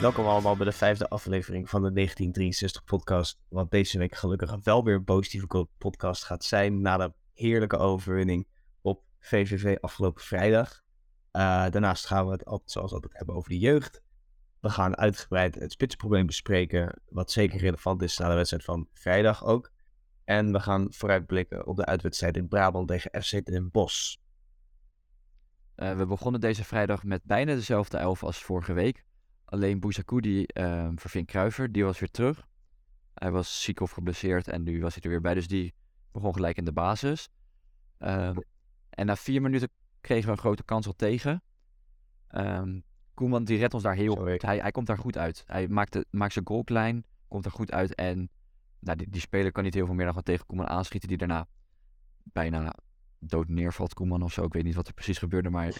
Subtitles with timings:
[0.00, 3.40] Welkom allemaal bij de vijfde aflevering van de 1963 podcast.
[3.48, 8.46] Wat deze week gelukkig wel weer een positieve podcast gaat zijn na de heerlijke overwinning
[8.80, 10.82] op VVV afgelopen vrijdag.
[11.32, 14.02] Uh, daarnaast gaan we het altijd, zoals altijd hebben over de jeugd.
[14.60, 19.44] We gaan uitgebreid het spitsprobleem bespreken, wat zeker relevant is na de wedstrijd van vrijdag
[19.44, 19.72] ook.
[20.24, 24.16] En we gaan vooruitblikken op de uitwedstrijd in Brabant tegen FC Den Bosch.
[25.76, 29.08] Uh, we begonnen deze vrijdag met bijna dezelfde elf als vorige week.
[29.50, 32.46] Alleen Bouzakou die uh, verving Kruiver, die was weer terug.
[33.14, 35.74] Hij was ziek of geblesseerd en nu was hij er weer bij, dus die
[36.12, 37.28] begon gelijk in de basis.
[37.98, 38.36] Uh,
[38.90, 39.68] en na vier minuten
[40.00, 41.42] kregen we een grote kans al tegen.
[42.34, 42.82] Um,
[43.14, 44.42] Koeman die redt ons daar heel goed.
[44.42, 45.42] Hij, hij komt daar goed uit.
[45.46, 47.94] Hij maakt, de, maakt zijn goal klein, komt er goed uit.
[47.94, 48.30] En
[48.78, 51.08] nou, die, die speler kan niet heel veel meer dan gewoon tegen Koeman aanschieten.
[51.08, 51.46] Die daarna
[52.22, 52.74] bijna
[53.18, 54.44] dood neervalt, Koeman of zo.
[54.44, 55.72] Ik weet niet wat er precies gebeurde, maar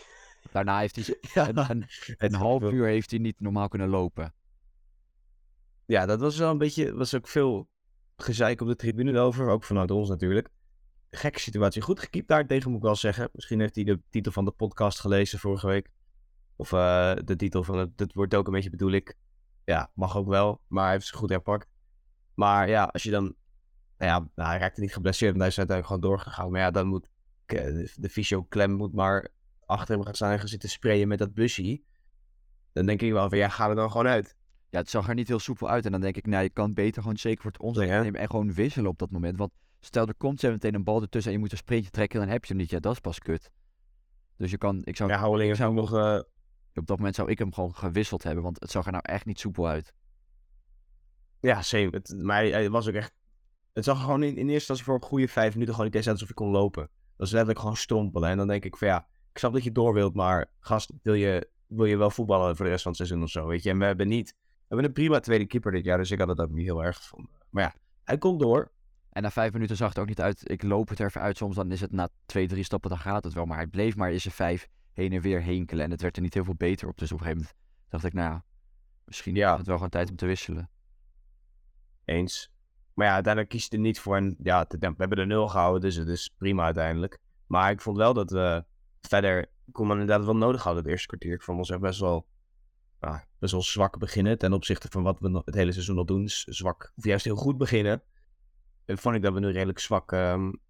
[0.53, 1.87] daarna heeft hij ja, een, een,
[2.19, 4.35] een half uur heeft hij niet normaal kunnen lopen.
[5.87, 7.69] Ja, dat was wel een beetje, was ook veel
[8.17, 10.49] gezeik op de tribune over, ook vanuit ons natuurlijk.
[11.11, 11.83] Gekke situatie.
[11.83, 13.29] Goed gekiept daar tegen, moet ik wel zeggen.
[13.33, 15.91] Misschien heeft hij de titel van de podcast gelezen vorige week.
[16.57, 19.17] Of uh, de titel van het, het wordt ook een beetje bedoel ik.
[19.65, 21.69] Ja, mag ook wel, maar hij heeft ze goed herpakt.
[22.35, 23.23] Maar ja, als je dan,
[23.99, 26.51] nou ja, nou, hij raakte niet geblesseerd, want hij is uiteindelijk gewoon doorgegaan.
[26.51, 27.11] Maar ja, dan moet
[27.47, 29.29] de, de fysio klem moet maar
[29.71, 31.83] achter hem gaan staan en gaan zitten sprayen met dat busje.
[32.73, 34.37] Dan denk ik wel van, ja, ga er dan gewoon uit.
[34.71, 35.85] Ja, het zag er niet heel soepel uit.
[35.85, 38.31] En dan denk ik, nou, je kan beter gewoon zeker voor het ons nemen en
[38.31, 39.39] gewoon wisselen op dat moment.
[39.39, 42.21] Want stel, er komt zo meteen een bal ertussen en je moet een sprintje trekken,
[42.21, 42.71] dan heb je hem niet.
[42.71, 43.51] Ja, dat is pas kut.
[44.37, 45.11] Dus je kan, ik zou...
[45.11, 45.95] Ja, Houweling zou nog...
[45.95, 46.21] Uh...
[46.75, 49.27] Op dat moment zou ik hem gewoon gewisseld hebben, want het zag er nou echt
[49.27, 49.95] niet soepel uit.
[51.41, 51.89] Ja, same.
[51.91, 53.13] Het, maar hij, was ook echt...
[53.73, 56.07] Het zag gewoon in, in eerste instantie voor een goede vijf minuten gewoon niet eens
[56.07, 56.83] uit alsof hij kon lopen.
[57.17, 58.29] Dat is letterlijk gewoon strompelen.
[58.29, 61.15] En dan denk ik van ja, ik snap dat je door wilt, maar gast, wil
[61.15, 63.71] je, wil je wel voetballen voor de rest van het seizoen of zo, weet je.
[63.71, 64.35] En we hebben niet...
[64.39, 66.85] We hebben een prima tweede keeper dit jaar, dus ik had het ook niet heel
[66.85, 67.31] erg gevonden.
[67.51, 67.75] Maar ja,
[68.05, 68.71] hij komt door.
[69.11, 70.51] En na vijf minuten zag het ook niet uit.
[70.51, 71.37] Ik loop het er even uit.
[71.37, 73.45] Soms dan is het na twee, drie stappen, dan gaat het wel.
[73.45, 75.85] Maar hij bleef maar is er vijf heen en weer henkelen.
[75.85, 76.99] En het werd er niet heel veel beter op.
[76.99, 78.45] Dus op een gegeven moment dacht ik, nou ja,
[79.05, 79.53] misschien ja.
[79.53, 80.71] is het wel gewoon tijd om te wisselen.
[82.05, 82.53] Eens.
[82.95, 84.17] Maar ja, uiteindelijk kiest hij er niet voor.
[84.17, 87.19] En ja, we hebben de nul gehouden, dus het is prima uiteindelijk.
[87.47, 88.65] Maar ik vond wel dat we
[89.01, 91.33] verder Koeman inderdaad wel nodig hadden het eerste kwartier.
[91.33, 92.27] Ik vond ons echt best wel,
[93.39, 96.29] best wel zwak beginnen ten opzichte van wat we het hele seizoen al doen.
[96.29, 98.03] Zwak, of juist heel goed beginnen.
[98.85, 100.61] En vond ik dat we nu redelijk zwak, um,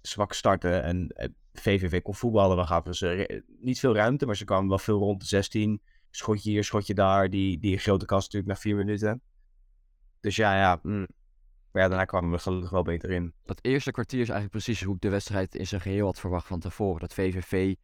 [0.00, 0.82] zwak starten.
[0.82, 1.14] En
[1.52, 2.56] VVV kon voetballen.
[2.56, 5.82] We gaven ze niet veel ruimte, maar ze kwamen wel veel rond de 16.
[6.10, 7.30] Schotje hier, schotje daar.
[7.30, 9.22] Die, die grote kast natuurlijk na vier minuten.
[10.20, 10.80] Dus ja, ja.
[10.82, 11.06] Mm.
[11.72, 13.32] Maar ja, daarna kwamen we gelukkig wel beter in.
[13.44, 16.46] Dat eerste kwartier is eigenlijk precies hoe ik de wedstrijd in zijn geheel had verwacht
[16.46, 17.00] van tevoren.
[17.00, 17.74] Dat VVV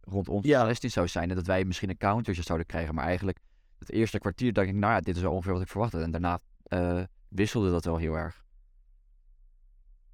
[0.00, 0.64] rond ons ja.
[0.64, 2.94] 16 zou zijn en dat wij misschien een countertje zouden krijgen.
[2.94, 3.38] Maar eigenlijk
[3.78, 6.00] het eerste kwartier dacht ik, nou ja, dit is wel ongeveer wat ik verwachtte.
[6.00, 8.44] En daarna uh, wisselde dat wel heel erg.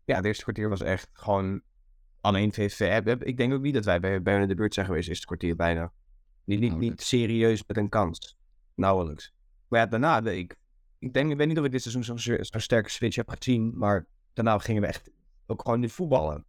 [0.04, 1.62] Ja, het eerste kwartier was echt gewoon
[2.20, 3.06] alleen VVV.
[3.20, 5.26] Ik denk ook niet dat wij bij, bij in de buurt zijn geweest, het eerste
[5.26, 5.92] kwartier bijna.
[6.44, 8.36] Niet, niet, niet serieus met een kans.
[8.74, 9.32] Nauwelijks.
[9.68, 10.56] Maar ja, daarna, ik
[11.04, 13.72] ik denk, ik weet niet of ik dit seizoen zo'n zo sterke switch heb gezien,
[13.78, 15.10] maar daarna gingen we echt
[15.46, 16.44] ook gewoon niet voetballen.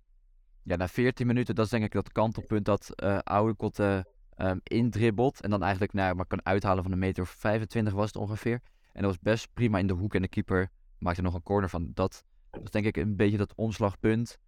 [0.63, 3.99] Ja, na 14 minuten, dat is denk ik dat kantelpunt dat uh,
[4.37, 5.41] um, indribbelt.
[5.41, 8.61] En dan eigenlijk nou, maar kan uithalen van een meter of 25 was het ongeveer.
[8.93, 11.69] En dat was best prima in de hoek en de keeper maakte nog een corner
[11.69, 11.91] van.
[11.93, 14.39] Dat was denk ik een beetje dat omslagpunt.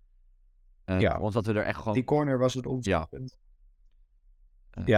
[0.86, 1.94] Uh, ja, ons dat we er echt gewoon...
[1.94, 3.32] Die corner was het omslagpunt.
[3.32, 3.47] Ja,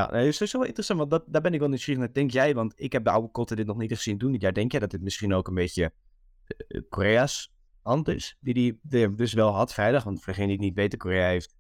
[0.08, 2.14] dat is sowieso wel interessant, want dat, daar ben ik wel nieuwsgierig naar.
[2.14, 4.54] Denk jij, want ik heb de oude Kotten dit nog niet gezien doen dit jaar.
[4.54, 5.92] Denk jij dat dit misschien ook een beetje
[6.68, 8.38] uh, Korea's hand is?
[8.40, 10.04] Die hij dus wel had vrijdag.
[10.04, 11.56] Want voor degene die het niet weten, Korea heeft,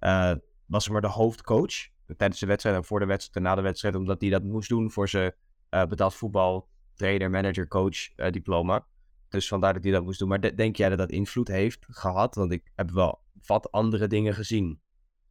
[0.00, 0.34] uh,
[0.66, 1.92] was maar de hoofdcoach.
[2.16, 3.94] Tijdens de wedstrijd en voor de wedstrijd en na de wedstrijd.
[3.94, 5.34] Omdat hij dat moest doen voor zijn
[5.70, 8.86] uh, betaald voetbal, trainer, manager, coach diploma.
[9.28, 10.28] Dus vandaar dat hij dat moest doen.
[10.28, 12.34] Maar denk jij dat dat invloed heeft gehad?
[12.34, 14.80] Want ik heb wel wat andere dingen gezien.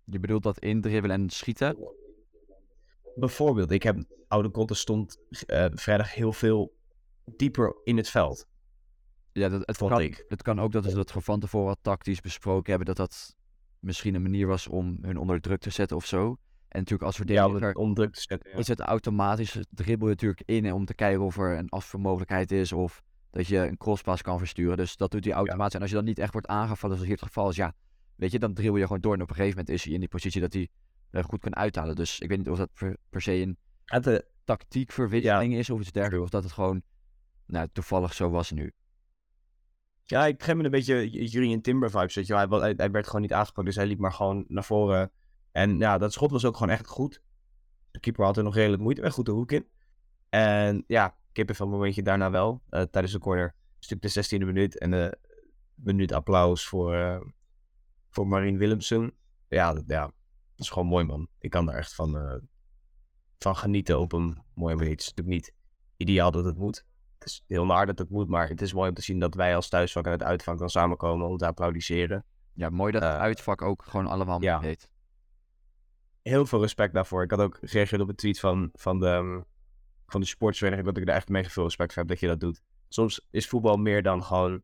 [0.05, 1.77] Je bedoelt dat indribbelen en schieten?
[3.15, 5.17] Bijvoorbeeld, ik heb oude Kotten stond
[5.47, 6.75] uh, vrijdag heel veel
[7.25, 8.47] dieper in het veld.
[9.31, 10.25] Ja, dat, het, kan, ik.
[10.27, 12.95] het kan ook dat ze dat van tevoren tactisch besproken hebben.
[12.95, 13.35] Dat dat
[13.79, 16.37] misschien een manier was om hun onder druk te zetten of zo.
[16.67, 17.67] En natuurlijk als verdediger...
[17.67, 18.57] Ja, onder druk te zetten, ja.
[18.57, 22.71] Is het automatisch, dribbel je natuurlijk in om te kijken of er een afvermogelijkheid is.
[22.71, 23.01] Of
[23.31, 24.77] dat je een crosspas kan versturen.
[24.77, 25.71] Dus dat doet hij automatisch.
[25.71, 25.75] Ja.
[25.75, 27.73] En als je dan niet echt wordt aangevallen, zoals hier het geval is, ja,
[28.15, 29.13] weet je, dan dribbel je gewoon door.
[29.13, 30.69] En op een gegeven moment is hij in die positie dat hij
[31.21, 31.95] goed kan uithalen.
[31.95, 35.91] Dus ik weet niet of dat per, per se een de, tactiekverwisseling is of iets
[35.91, 36.23] dergelijks.
[36.23, 36.81] Of dat het gewoon
[37.45, 38.73] nou, toevallig zo was nu.
[40.03, 42.15] Ja, ik geef me een beetje Julian Timber vibes.
[42.15, 42.35] Weet je.
[42.35, 45.11] Hij, hij, hij, werd gewoon niet aangepakt, dus hij liep maar gewoon naar voren.
[45.51, 47.21] En ja, dat schot was ook gewoon echt goed.
[47.91, 49.67] De keeper had er nog redelijk moeite mee, goed de hoek in.
[50.29, 52.61] En ja, kippenvel momentje daarna wel.
[52.69, 53.55] eh, tijdens de corner.
[53.79, 54.77] Stuk de 16e minuut.
[54.77, 55.17] En de
[55.75, 57.21] minuut applaus voor, eh
[58.09, 59.13] voor Marien Willemsen.
[59.47, 60.11] Ja, dat, ja,
[60.63, 61.27] is gewoon mooi man.
[61.39, 62.35] Ik kan daar echt van, eh,
[63.37, 64.91] van genieten op een mooie manier.
[64.91, 65.53] Het is natuurlijk niet
[65.97, 66.85] ideaal dat het moet.
[67.19, 69.35] Het is heel naar dat het moet, maar het is mooi om te zien dat
[69.35, 72.25] wij als thuisvak en het uitvak dan samenkomen om te applaudisseren.
[72.53, 74.59] Ja, mooi dat het Eh, uitvak ook gewoon allemaal ja.
[74.59, 74.89] meedeed.
[76.21, 77.23] Heel veel respect daarvoor.
[77.23, 79.41] Ik had ook gereageerd op een tweet van, van de, ehm,
[80.05, 82.39] van de sportsvereniging dat ik daar echt mega veel respect voor heb dat je dat
[82.39, 82.61] doet.
[82.87, 84.61] Soms is voetbal meer dan gewoon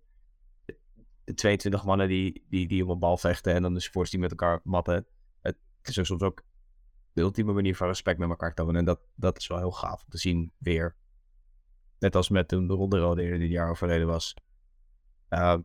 [1.24, 4.19] de 22 mannen die, die, die om een bal vechten en dan de sports die
[4.19, 5.06] met elkaar matten.
[5.80, 6.44] Het is ook soms ook
[7.14, 8.76] de ultieme manier van respect met elkaar tonen.
[8.76, 10.96] En dat, dat is wel heel gaaf om te zien weer.
[12.00, 14.34] Net als met toen de ronde rode die dit jaar overleden was.
[15.28, 15.62] Ehm,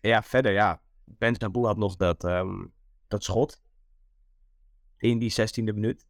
[0.00, 0.82] ja, verder ja.
[1.04, 2.66] Ben Naboe had nog dat, ehm,
[3.08, 3.62] dat schot.
[4.96, 6.06] In die 16e minuut.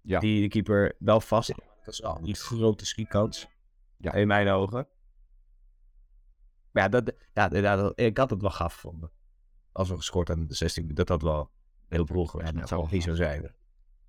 [0.00, 0.20] Ja.
[0.20, 1.48] Die de keeper wel vast.
[1.84, 3.48] Dat is wel een grote schietkans.
[3.96, 4.12] Ja.
[4.12, 4.88] In mijn ogen.
[6.70, 9.10] Maar ja, dat, ja, dat- ik had het wel gaaf gevonden.
[9.72, 10.92] Als we gescoord hadden in de 16e.
[10.92, 11.50] Dat had wel
[11.88, 12.48] heel geweest.
[12.52, 13.54] Ja, dat dat zou niet zo zijn.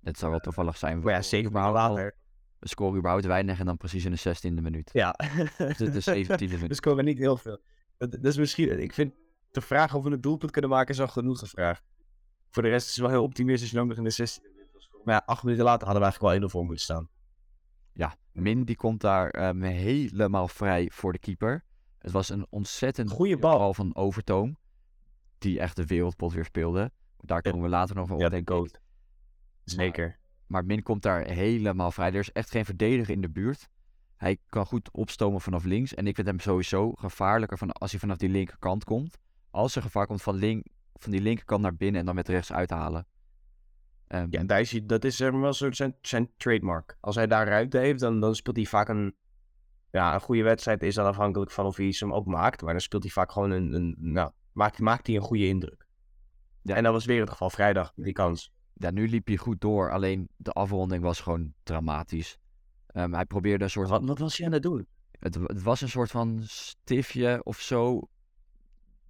[0.02, 1.00] Het zou wel toevallig zijn.
[1.00, 2.16] Maar ja, We- zeker maar überhaupt al- later.
[2.58, 4.90] We scoren überhaupt weinig en dan precies in de 16e minuut.
[4.92, 5.14] Ja.
[5.56, 6.68] Het is 17e minuut.
[6.68, 7.58] Dus komen we niet heel veel.
[7.96, 9.14] Dat, dat is misschien, ik vind
[9.50, 11.82] de vraag of we een doelpunt kunnen maken is al genoeg gevraagd.
[12.50, 14.56] Voor de rest is het wel heel optimistisch je nog in de 16 minuut.
[15.04, 17.08] Maar ja, acht minuten later hadden we eigenlijk wel 1-0 voor moeten staan.
[17.92, 21.64] Ja, Min die komt daar ehm, helemaal vrij voor de keeper.
[21.98, 23.74] Het was een ontzettend goede bal.
[23.74, 24.58] van Overtoom.
[25.38, 26.90] Die echt de wereldpot weer speelde.
[27.24, 28.54] Daar komen we later nog wel op, denk ik.
[28.54, 28.80] goat.
[29.64, 30.18] Zeker.
[30.46, 32.08] Maar Min komt daar helemaal vrij.
[32.08, 33.68] Er is echt geen verdediger in de buurt.
[34.16, 35.94] Hij kan goed opstomen vanaf links.
[35.94, 39.18] En ik vind hem sowieso gevaarlijker van als hij vanaf die linkerkant komt.
[39.50, 42.52] Als er gevaar komt van, link, van die linkerkant naar binnen en dan met rechts
[42.52, 43.06] uithalen.
[44.06, 46.96] Ehm, Ja, en daar is hij, dat is zeg maar wel soort zijn, zijn trademark.
[47.00, 49.16] Als hij daar ruimte heeft, dan, dan speelt hij vaak een...
[49.90, 52.62] Ja, een goede wedstrijd is dan afhankelijk van of hij hem ook maakt.
[52.62, 53.72] Maar dan speelt hij vaak gewoon een...
[53.72, 55.86] een nou, maakt, maakt hij een goede indruk.
[56.62, 56.74] Ja.
[56.74, 58.52] En dat was weer het geval vrijdag, die kans.
[58.74, 59.92] ja, nu liep hij goed door.
[59.92, 62.38] Alleen de afronding was gewoon dramatisch.
[62.86, 64.86] Ehm, hij probeerde een soort Wat, wat was hij aan het doen?
[65.18, 68.08] Het, het was een soort van stiftje of zo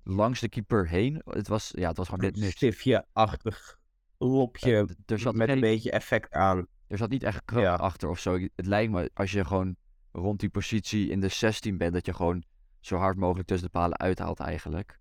[0.05, 1.23] langs de keeper heen.
[1.25, 2.53] Het was, ja, het was gewoon net niks.
[2.53, 3.79] Stiftje-achtig
[4.19, 6.67] lopje er, zat met een beetje effect aan.
[6.87, 7.75] er zat niet echt kracht Ja.
[7.75, 8.39] achter of zo.
[8.57, 9.77] Het lijkt me als je gewoon
[10.13, 12.45] rond die positie in de 16 bent, dat je gewoon
[12.81, 14.99] zo hard mogelijk tussen de palen uithaalt eigenlijk.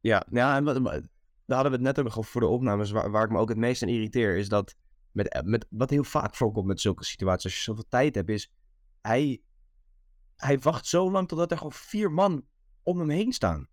[0.00, 1.00] Ja, ja en wat, maar
[1.48, 2.90] daar hadden we het net ook over voor de opnames.
[2.90, 4.74] Waar, waar ik me ook het meest aan irriteer, is dat
[5.12, 8.52] met, met, wat heel vaak voorkomt met zulke situaties, als je zoveel tijd hebt, is
[9.00, 9.42] hij,
[10.36, 12.44] hij wacht zo lang totdat er gewoon vier man
[12.82, 13.68] om hem heen staan.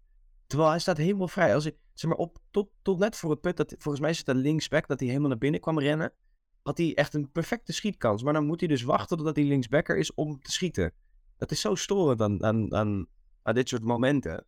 [0.48, 1.54] Terwijl hij staat helemaal vrij.
[1.54, 4.28] Als ik, zeg maar, op, tot, tot net voor het punt, dat, volgens mij het
[4.28, 6.14] een linksback, dat hij helemaal naar binnen kwam rennen,
[6.62, 8.24] had hij echt een perfecte schietkans.
[8.24, 10.94] Maar dan moet hij dus wachten totdat hij linksbacker is om te schieten.
[11.38, 13.08] Dat is zo storend aan, aan, aan,
[13.42, 14.46] aan dit soort momenten.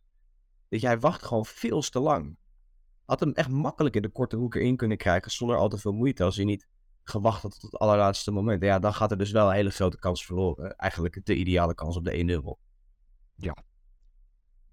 [0.68, 2.36] Dat jij wacht gewoon veel te lang.
[3.08, 5.92] Had hem echt makkelijk in de korte hoek erin kunnen krijgen zonder al te veel
[5.92, 6.24] moeite.
[6.24, 6.66] Als hij niet
[7.04, 8.62] gewacht had tot het allerlaatste moment.
[8.62, 10.76] Ja, dan gaat er dus wel een hele grote kans verloren.
[10.76, 12.60] Eigenlijk de ideale kans op de 1-0.
[13.34, 13.56] Ja.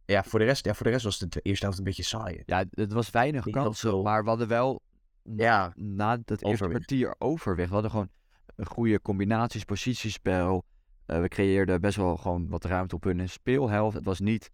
[0.05, 2.43] Ja, voor de rest, ja, voor de rest was de eerste helft een beetje saai.
[2.45, 4.81] Ja, het was weinig kansen, maar we hadden wel
[5.23, 7.67] na, Ja, na dat eerste kwartier overweg.
[7.67, 8.09] We hadden gewoon
[8.55, 10.65] een goede combinaties, positiespel.
[11.05, 13.95] Eh, we creëerden best wel gewoon wat ruimte op hun speelhelft.
[13.95, 14.51] Het was niet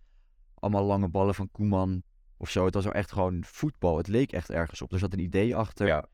[0.53, 2.03] allemaal lange ballen van Koeman
[2.41, 2.65] of zo.
[2.65, 3.97] Het was wel echt gewoon voetbal.
[3.97, 4.91] Het leek echt ergens op.
[4.93, 5.87] Er zat een idee achter.
[5.87, 6.05] ja.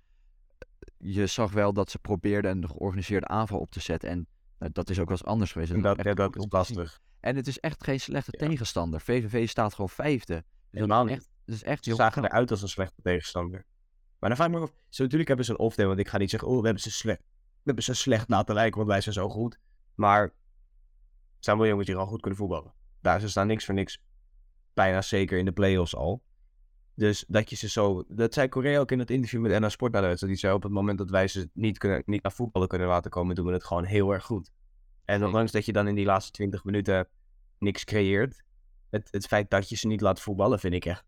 [0.98, 4.10] Je zag wel dat ze probeerden een georganiseerde aanval op te zetten.
[4.10, 4.28] En
[4.60, 5.72] nou, dat is ook wel eens anders geweest.
[5.72, 7.00] En dat, ja, dat is te lastig.
[7.20, 8.48] En het is echt geen slechte Ja.
[8.48, 9.02] tegenstander.
[9.02, 10.34] VVV staat gewoon vijfde.
[10.36, 11.30] Dus Helemaal niet.
[11.46, 12.32] is echt Ze zagen knap.
[12.32, 13.66] eruit als een slechte tegenstander.
[14.20, 16.18] Maar dan vraag ik me af, zo natuurlijk hebben ze een off-day, want ik ga
[16.18, 17.20] niet zeggen, oh, we hebben ze slecht,
[17.52, 19.60] we hebben ze slecht laten lijken, want wij zijn zo goed.
[19.96, 20.34] Maar
[21.40, 22.74] zijn wel jongens die gewoon goed kunnen voetballen.
[23.02, 24.00] Daar, ze staan niks voor niks
[24.78, 26.22] bijna zeker in de play-offs al.
[26.94, 29.92] Dus dat je ze zo, dat zei Korea ook in het interview met NA Sport
[29.92, 32.88] wedstrijd, die zei op het moment dat wij ze niet, kunnen, niet naar voetballen kunnen
[32.88, 34.52] laten komen, doen we het gewoon heel erg goed.
[35.06, 37.08] En ondanks dat je dan in die laatste 20 minuten
[37.60, 38.44] niks creëert,
[38.90, 41.06] het, het feit dat je ze niet laat voetballen vind ik echt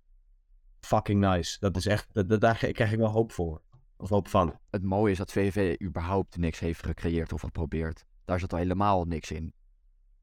[0.80, 1.58] fucking nice.
[1.60, 3.62] Dat is echt, dat, dat- daar krijg ik wel hoop voor.
[3.98, 4.60] Of hoop van.
[4.70, 8.06] Het mooie is dat VVV überhaupt niks heeft gecreëerd of geprobeerd.
[8.26, 9.54] Daar zat al helemaal niks in.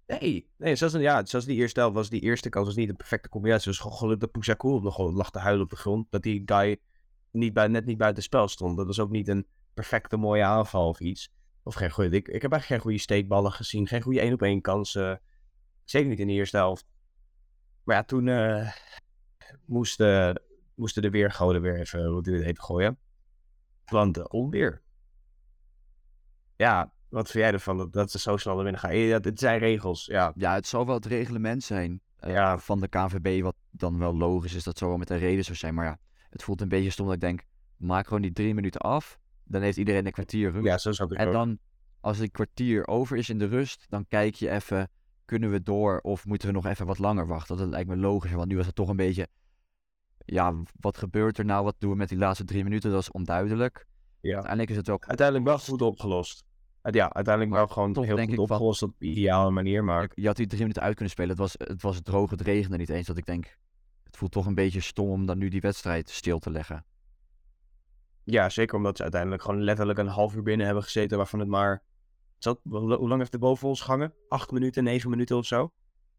[0.06, 2.96] Nee, nee zoals, ja, zoals die eerste helft was, die eerste kans was niet een
[2.96, 3.70] perfecte combinatie.
[3.70, 6.10] Het was gewoon geluk dat nog gewoon lag te huilen op de grond.
[6.10, 6.80] Dat die guy
[7.30, 8.76] niet bij, net niet buiten spel stond.
[8.76, 11.32] Dat was ook niet een perfecte mooie aanval of iets.
[11.62, 13.86] Of geen goede, ik, ik heb eigenlijk geen goede steekballen gezien.
[13.86, 15.20] Geen goede één op één kansen.
[15.84, 16.86] Zeker niet in de eerste helft.
[17.84, 18.72] Maar ja, toen eh,
[19.64, 20.42] moesten,
[20.74, 22.98] moesten de weergoden weer even, het even gooien.
[23.84, 24.82] Want de onweer.
[26.56, 28.96] Ja, Wat vind jij ervan dat, ze zo snel naar binnen gaan?
[28.96, 30.32] Ja, het zijn regels, ja.
[30.34, 32.58] Ja, het zal wel het reglement zijn eh, Ja.
[32.58, 34.64] van de KNVB, wat dan wel logisch is.
[34.64, 35.74] Dat zou wel met een reden zo zijn.
[35.74, 35.98] Maar ja,
[36.30, 37.42] het voelt een beetje stom dat ik denk,
[37.76, 39.18] maak gewoon die drie minuten af.
[39.44, 40.64] Dan heeft iedereen een kwartier rust.
[40.64, 41.32] Ja, zo zou ik En ook.
[41.32, 41.58] dan,
[42.00, 44.90] als die kwartier over is in de rust, dan kijk je even,
[45.24, 47.56] kunnen we door of moeten we nog even wat langer wachten?
[47.56, 49.28] Dat lijkt me logischer, want nu was het toch een beetje,
[50.24, 51.64] ja, wat gebeurt er nou?
[51.64, 52.90] Wat doen we met die laatste drie minuten?
[52.90, 53.86] Dat is onduidelijk.
[54.20, 54.32] Ja.
[54.32, 56.44] Uiteindelijk is het wel, Uiteindelijk wel goed opgelost.
[56.90, 60.10] Ja, uiteindelijk wel gewoon toch heel denk goed opgelost op een ideale manier, maar...
[60.14, 61.30] je had die drie minuten uit kunnen spelen.
[61.30, 63.06] Het was, het was droog, het regende niet eens.
[63.06, 63.58] Dat ik denk,
[64.04, 66.84] het voelt toch een beetje stom om dan nu die wedstrijd stil te leggen.
[68.24, 71.48] Ja, zeker omdat ze uiteindelijk gewoon letterlijk een half uur binnen hebben gezeten, waarvan het
[71.48, 71.82] maar...
[72.38, 74.14] Zat, hoe lang heeft de boven ons gehangen?
[74.28, 75.70] Acht minuten, negen minuten of zo?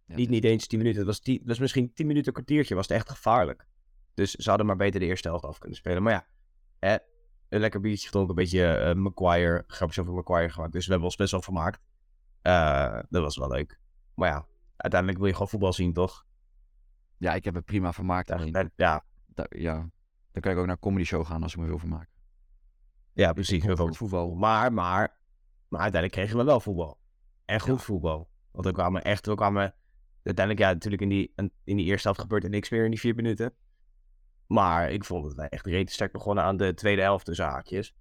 [0.05, 0.99] Ja, Niet, niet eens tien minuten.
[0.99, 2.75] Het was, tien, dat was misschien tien minuten, een kwartiertje.
[2.75, 3.67] Was het echt gevaarlijk.
[4.13, 6.03] Dus ze hadden maar beter de eerste helft af kunnen spelen.
[6.03, 6.27] Maar ja,
[6.79, 6.97] hè,
[7.49, 8.29] een lekker biertje gedronken.
[8.37, 10.71] Een beetje eh Maguire, grapjes over Maguire gemaakt.
[10.71, 11.81] Dus we hebben ons best wel vermaakt.
[12.41, 13.79] Eh, dat was wel leuk.
[14.13, 16.25] Maar ja, uiteindelijk wil je gewoon voetbal zien, toch?
[17.17, 18.27] Ja, ik heb me prima vermaakt.
[18.27, 19.03] Ja, ja,
[19.49, 19.89] ja,
[20.31, 22.09] dan kan ik ook naar een comedy show gaan als ik me wil vermaken.
[23.13, 23.63] ja precies.
[23.63, 24.35] Het voetbal.
[24.35, 25.19] Maar, maar,
[25.67, 26.99] maar uiteindelijk kregen we wel voetbal.
[27.45, 27.83] En goed Ja.
[27.83, 28.29] voetbal.
[28.51, 29.75] Want we kwamen echt, we kwamen...
[30.23, 33.15] Uiteindelijk, ja, natuurlijk in die, in die eerste helft gebeurde niks meer in die vier
[33.15, 33.53] minuten.
[34.47, 37.93] Maar ik vond dat wij echt redelijk sterk begonnen aan de tweede helft, tussen haakjes.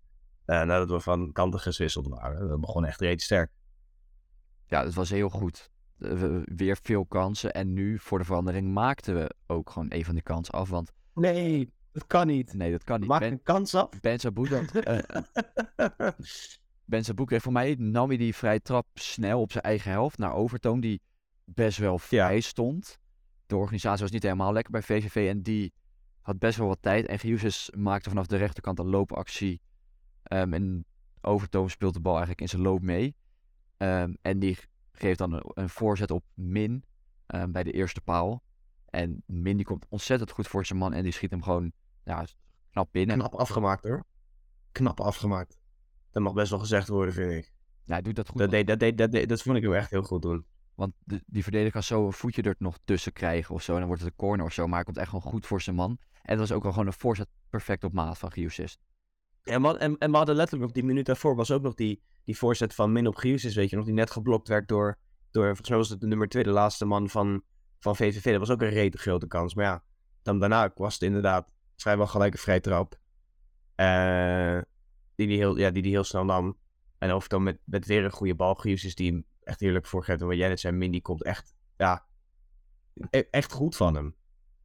[0.45, 2.49] Eh, nadat we van kanten gewisseld waren.
[2.51, 3.51] We begonnen echt redelijk sterk.
[4.67, 5.71] Ja, het was heel goed.
[5.99, 7.53] Eh, we- Weer veel kansen.
[7.53, 10.69] En nu, voor de verandering, maakten we ook gewoon een van die kansen af.
[10.69, 12.53] Want Nee, dat kan niet.
[12.55, 13.09] nee, dat kan niet.
[13.09, 13.89] Maak Ben, een kans af.
[14.01, 14.99] ben Sabouk, eh,
[16.85, 20.19] Ben Sabouk kreeg voor mij, nam hij die vrije trap snel op zijn eigen helft
[20.19, 20.81] naar Overtoom.
[20.81, 21.01] Die
[21.45, 22.99] best wel vrij stond.
[23.47, 25.29] De organisatie was niet helemaal lekker bij VVV.
[25.29, 25.73] En die
[26.27, 27.07] had best wel wat tijd.
[27.07, 29.61] En Giuses maakte vanaf de rechterkant een loopactie.
[30.23, 30.85] Ehm, en
[31.21, 33.17] Overtoom speelt de bal eigenlijk in zijn loop mee.
[33.77, 34.59] Ehm, en die
[34.93, 36.85] geeft dan een, een voorzet op Min
[37.27, 38.43] ehm, bij de eerste paal.
[38.87, 40.93] En Min die komt ontzettend goed voor zijn man.
[40.93, 41.73] En die schiet hem gewoon
[42.05, 42.27] ja,
[42.71, 43.19] knap binnen.
[43.19, 44.05] Knap afgemaakt hoor.
[44.73, 45.59] Knap afgemaakt.
[46.11, 47.53] Dat mag best wel gezegd worden, vind ik.
[47.85, 48.39] Ja, hij doet dat goed.
[48.39, 50.47] Dat, deed, dat, deed, dat, deed, dat vond ik hem echt heel goed doen.
[50.77, 50.93] Want
[51.27, 53.73] die verdediger kan zo een voetje er nog tussen krijgen of zo.
[53.73, 54.67] En dan wordt het een corner of zo.
[54.67, 55.99] Maar hij komt echt gewoon goed voor zijn man.
[56.23, 58.79] En het was ook wel gewoon een voorzet perfect op maat van Giusis.
[59.43, 62.75] En, en, we hadden letterlijk op die minuut daarvoor was ook nog die, die voorzet
[62.75, 64.99] van Min op Giusis, weet je nog, die net geblokt werd door,
[65.31, 67.43] door, volgens mij de nummer twee, de laatste man van,
[67.79, 68.31] van VVV.
[68.31, 69.55] Dat was ook een rete grote kans.
[69.55, 69.83] Maar ja,
[70.23, 72.99] dan daarna was het inderdaad vrijwel gelijk een vrij trap.
[73.75, 74.59] Eh,
[75.15, 76.57] die, die, heel, ja, die die heel snel nam.
[76.99, 80.21] En of dan met, met weer een goede bal, Giusis die echt heerlijk voorgeeft.
[80.21, 82.07] En wat jij net zei, Min die komt echt, ja,
[83.11, 84.15] e- echt goed van hem.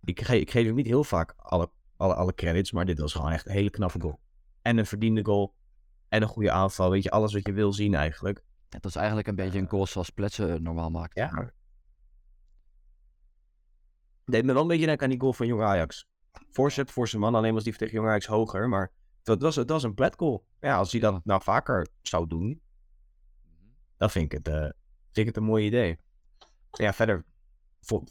[0.04, 3.14] Ik, ge, ik geef hem niet heel vaak alle, alle, alle credits, maar dit was
[3.14, 4.20] gewoon echt een hele knappe goal
[4.62, 5.56] en een verdiende goal.
[6.10, 6.90] En een goede aanval.
[6.90, 8.44] Weet je, alles wat je wil zien eigenlijk.
[8.70, 11.16] Het was eigenlijk een beetje een goal zoals Pletsen eh, normaal maakt.
[11.16, 11.52] Ja.
[14.26, 16.10] Deed me wel een beetje denken aan die goal van Jong Ajax.
[16.52, 18.70] Voorzet voor zijn man, alleen was die tegen Jong Ajax hoger.
[18.70, 18.92] Maar
[19.24, 20.46] dat was, het was een plet goal.
[20.60, 22.62] Ja, als hij dat nou vaker zou doen,
[24.02, 24.62] dan vind ik het, eh,
[25.02, 25.98] vind ik het een mooi idee.
[26.72, 27.26] Ja, verder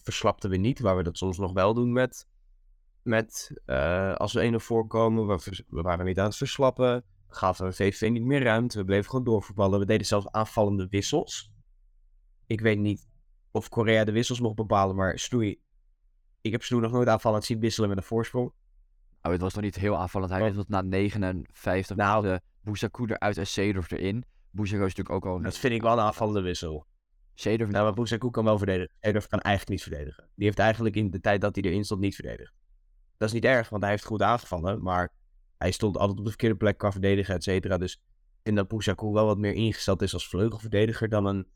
[0.02, 2.28] verslapten we niet, waar we dat soms nog wel doen met,
[3.02, 5.26] met eh, als we 1-0 voorkomen.
[5.26, 7.04] We, we waren niet aan het verslappen.
[7.28, 8.78] Gaven we VVV niet meer ruimte.
[8.78, 9.78] We bleven gewoon doorvoetballen.
[9.78, 11.52] We deden zelfs aanvallende wissels.
[12.46, 13.08] Ik weet niet
[13.50, 15.60] of Korea de wissels mocht bepalen, maar Snoei...
[16.40, 18.52] Ik heb Snoei nog nooit aanvallend zien wisselen met een voorsprong.
[19.22, 20.30] Oh, het was nog niet heel aanvallend.
[20.30, 22.22] Hij wisselde na 59 Nou.
[22.22, 24.24] minuten Boussakou eruit en Seedorf erin.
[24.50, 25.42] Boussakou is natuurlijk ook al...
[25.42, 26.86] Dat vind ik wel een aanvallende wissel.
[27.44, 28.94] Nou, maar Bouzoukou kan wel verdedigen.
[29.00, 30.28] Edorf kan eigenlijk niet verdedigen.
[30.34, 32.52] Die heeft eigenlijk in de tijd dat hij erin stond niet verdedigd.
[33.16, 34.82] Dat is niet erg, want hij heeft goed aangevallen.
[34.82, 35.12] Maar
[35.58, 37.78] hij stond altijd op de verkeerde plek qua verdedigen, et cetera.
[37.78, 38.00] Dus ik
[38.42, 41.46] vind dat Bouzoukou wel wat meer ingesteld is als vleugelverdediger dan een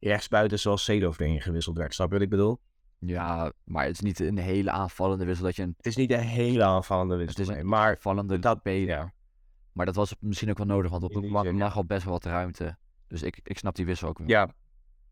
[0.00, 1.94] rechtsbuiten zoals Seedorf erin gewisseld werd.
[1.94, 2.60] Snap je wat ik bedoel?
[2.98, 6.10] Ja, maar het is niet een hele aanvallende wissel dat je een Het is niet
[6.10, 8.88] een hele aanvallende Het wissel, is nee, een maar aanvallende dat- speler.
[8.88, 9.12] ja.
[9.78, 12.24] Maar dat was misschien ook wel nodig, want op zin, lag al best wel wat
[12.24, 12.76] ruimte.
[13.06, 14.28] Dus ik, ik snap die wissel ook wel.
[14.28, 14.48] ja.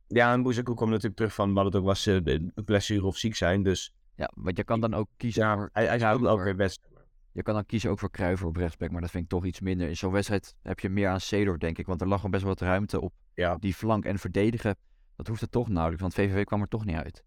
[0.08, 3.16] Ja, en Bouzoukou komt natuurlijk terug van wat het ook was, eh, een blessure of
[3.16, 3.62] ziek zijn.
[3.62, 6.44] Dus Ja, want je kan dan ook kiezen ja, voor hij, hij speelt ook Kruijver.
[6.44, 6.88] weer best.
[7.32, 9.60] Je kan dan kiezen ook voor Kruiver op rechtsback, maar dat vind ik toch iets
[9.60, 9.88] minder.
[9.88, 11.86] In zo'n wedstrijd heb je meer aan Seedorf, denk ik.
[11.86, 13.56] Want er lag gewoon best wel wat ruimte op Ja.
[13.56, 14.04] die flank.
[14.04, 14.76] En verdedigen,
[15.16, 17.24] dat hoeft er toch nauwelijks, want VVV kwam er toch niet uit.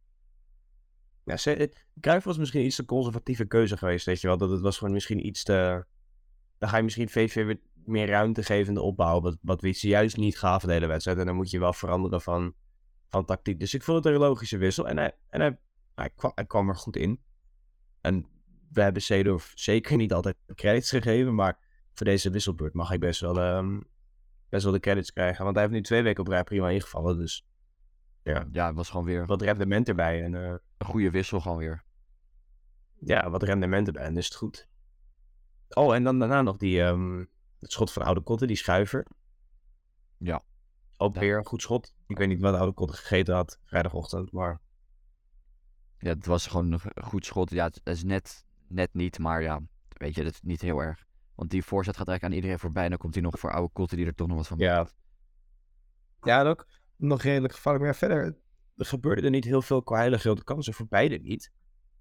[1.24, 1.68] Ja, eh,
[2.02, 4.38] Cruijff was misschien iets te conservatieve keuze geweest, weet je wel.
[4.38, 5.86] Dat het was gewoon misschien iets te...
[6.60, 9.72] Dan ga je misschien VV weer meer ruimte geven in de opbouw, wat, wat we
[9.72, 11.18] ze juist niet gaven de hele wedstrijd.
[11.18, 12.54] En dan moet je wel veranderen van,
[13.08, 13.60] van tactiek.
[13.60, 14.88] Dus ik vond het een logische wissel.
[14.88, 15.60] En hij, en hij,
[15.96, 17.22] hij, kwam, hij kwam er goed in.
[18.02, 18.26] En
[18.72, 21.60] we hebben Seedorf zeker niet altijd credits gegeven, maar
[21.94, 23.80] voor deze wisselbeurt mag ik best wel, ehm,
[24.50, 25.44] best wel de credits krijgen.
[25.44, 27.18] Want hij heeft nu twee weken op rij prima ingevallen.
[27.18, 27.48] Dus
[28.24, 30.24] ja, Ja, het was gewoon weer wat rendement erbij.
[30.24, 31.84] En eh, een goede wissel gewoon weer.
[33.00, 34.04] ja, wat rendement erbij.
[34.04, 34.68] En is het goed.
[35.70, 37.26] Oh, en dan daarna nog die, ehm,
[37.60, 39.06] het schot van Oude Kotten, die schuiver.
[40.18, 40.42] Ja.
[40.98, 41.20] Ook Ja.
[41.20, 41.94] weer een goed schot.
[42.08, 44.32] Ik weet niet wat Oude Kotten gegeten had vrijdagochtend.
[44.32, 44.62] Maar
[46.02, 47.50] Ja, het was gewoon een goed schot.
[47.50, 51.06] Ja, het is net, net niet, maar ja, weet je, dat is niet heel erg.
[51.36, 52.84] Want die voorzet gaat eigenlijk aan iedereen voorbij.
[52.84, 54.88] En dan komt hij nog voor oude kotten die er toch nog wat van ja.
[56.22, 57.86] Ja, en ook nog redelijk gevaarlijk.
[57.86, 58.40] Maar ja, verder
[58.76, 61.52] er gebeurde er niet heel veel qua hele grote kansen voor beide niet.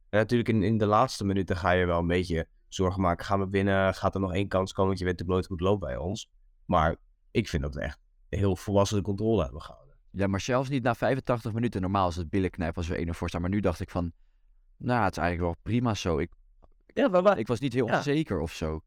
[0.08, 3.24] En natuurlijk in, in de laatste minuten ga je wel een beetje zorgen maken.
[3.24, 3.94] Gaan we winnen?
[3.94, 4.86] Gaat er nog één kans komen?
[4.86, 6.30] Want je weet natuurlijk nooit hoe het loopt bij ons.
[6.64, 6.96] Maar
[7.30, 7.98] ik vind dat we echt
[8.28, 9.96] heel volwassen de controle hebben gehouden.
[10.10, 11.80] Ja, maar zelfs niet na 85 minuten.
[11.80, 13.40] Normaal is het billen knijpen als we 1 voor staan.
[13.40, 14.12] Maar nu dacht ik van,
[14.76, 16.18] nou, het is eigenlijk wel prima zo.
[16.18, 16.32] Ik,
[16.86, 17.96] Ja, maar, maar ik was niet heel Ja.
[17.96, 18.80] onzeker of zo.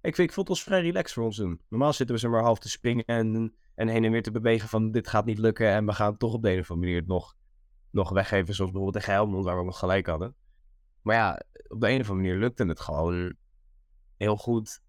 [0.00, 1.60] ik, vind, ik vond ons vrij relaxed voor ons doen.
[1.68, 4.68] Normaal zitten we ze maar half te springen en, en heen en weer te bewegen
[4.68, 5.68] van dit gaat niet lukken.
[5.68, 7.34] En we gaan toch op de een of andere manier het nog,
[7.90, 8.54] nog weggeven.
[8.54, 10.34] Zoals bijvoorbeeld tegen Helmond waar we nog gelijk hadden.
[11.06, 13.34] Maar ja, op de een of andere manier lukte het gewoon
[14.16, 14.80] heel goed.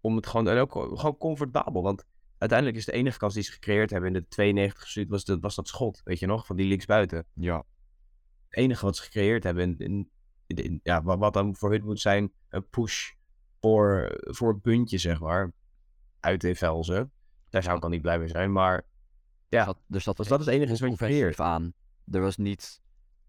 [0.00, 1.82] Om het gewoon, en ook gewoon comfortabel.
[1.82, 2.04] Want
[2.38, 5.38] uiteindelijk is de enige kans die ze gecreëerd hebben in de 92 minuut was, de,
[5.38, 6.00] was dat schot.
[6.04, 7.26] Weet je nog, van die linksbuiten.
[7.34, 7.56] Ja,
[8.48, 10.10] Het enige wat ze gecreëerd hebben in, in,
[10.46, 13.12] in- in- ja, wat, wat dan voor hun moet zijn een push
[13.60, 15.52] voor, voor een puntje, zeg maar.
[16.20, 17.12] Uit in Velzen.
[17.48, 18.86] Daar zou ik al niet blij mee zijn, maar
[19.48, 19.64] ja.
[19.64, 21.40] dat, dus dat Dus dat is het enige wat je creëert.
[21.40, 21.72] aan.
[22.10, 22.80] Er was niet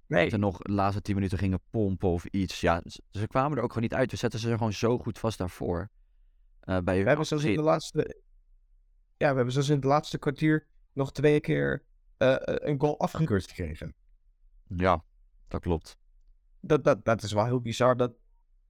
[0.08, 2.62] Nee, dat ze nog de laatste 10 minuten gingen pompen of iets.
[2.62, 4.12] Ja, ze, ze kwamen er ook gewoon niet uit.
[4.12, 5.90] We zetten ze er gewoon zo goed vast daarvoor.
[6.60, 8.22] Eh bij we hebben zelfs in de laatste...
[9.18, 11.84] Ja, we hebben zelfs in het laatste kwartier nog twee keer
[12.18, 13.96] eh, een goal afgekeurd gekregen.
[14.68, 15.04] Ja,
[15.48, 15.98] dat klopt.
[16.60, 18.14] Dat, dat, dat is wel heel bizar dat,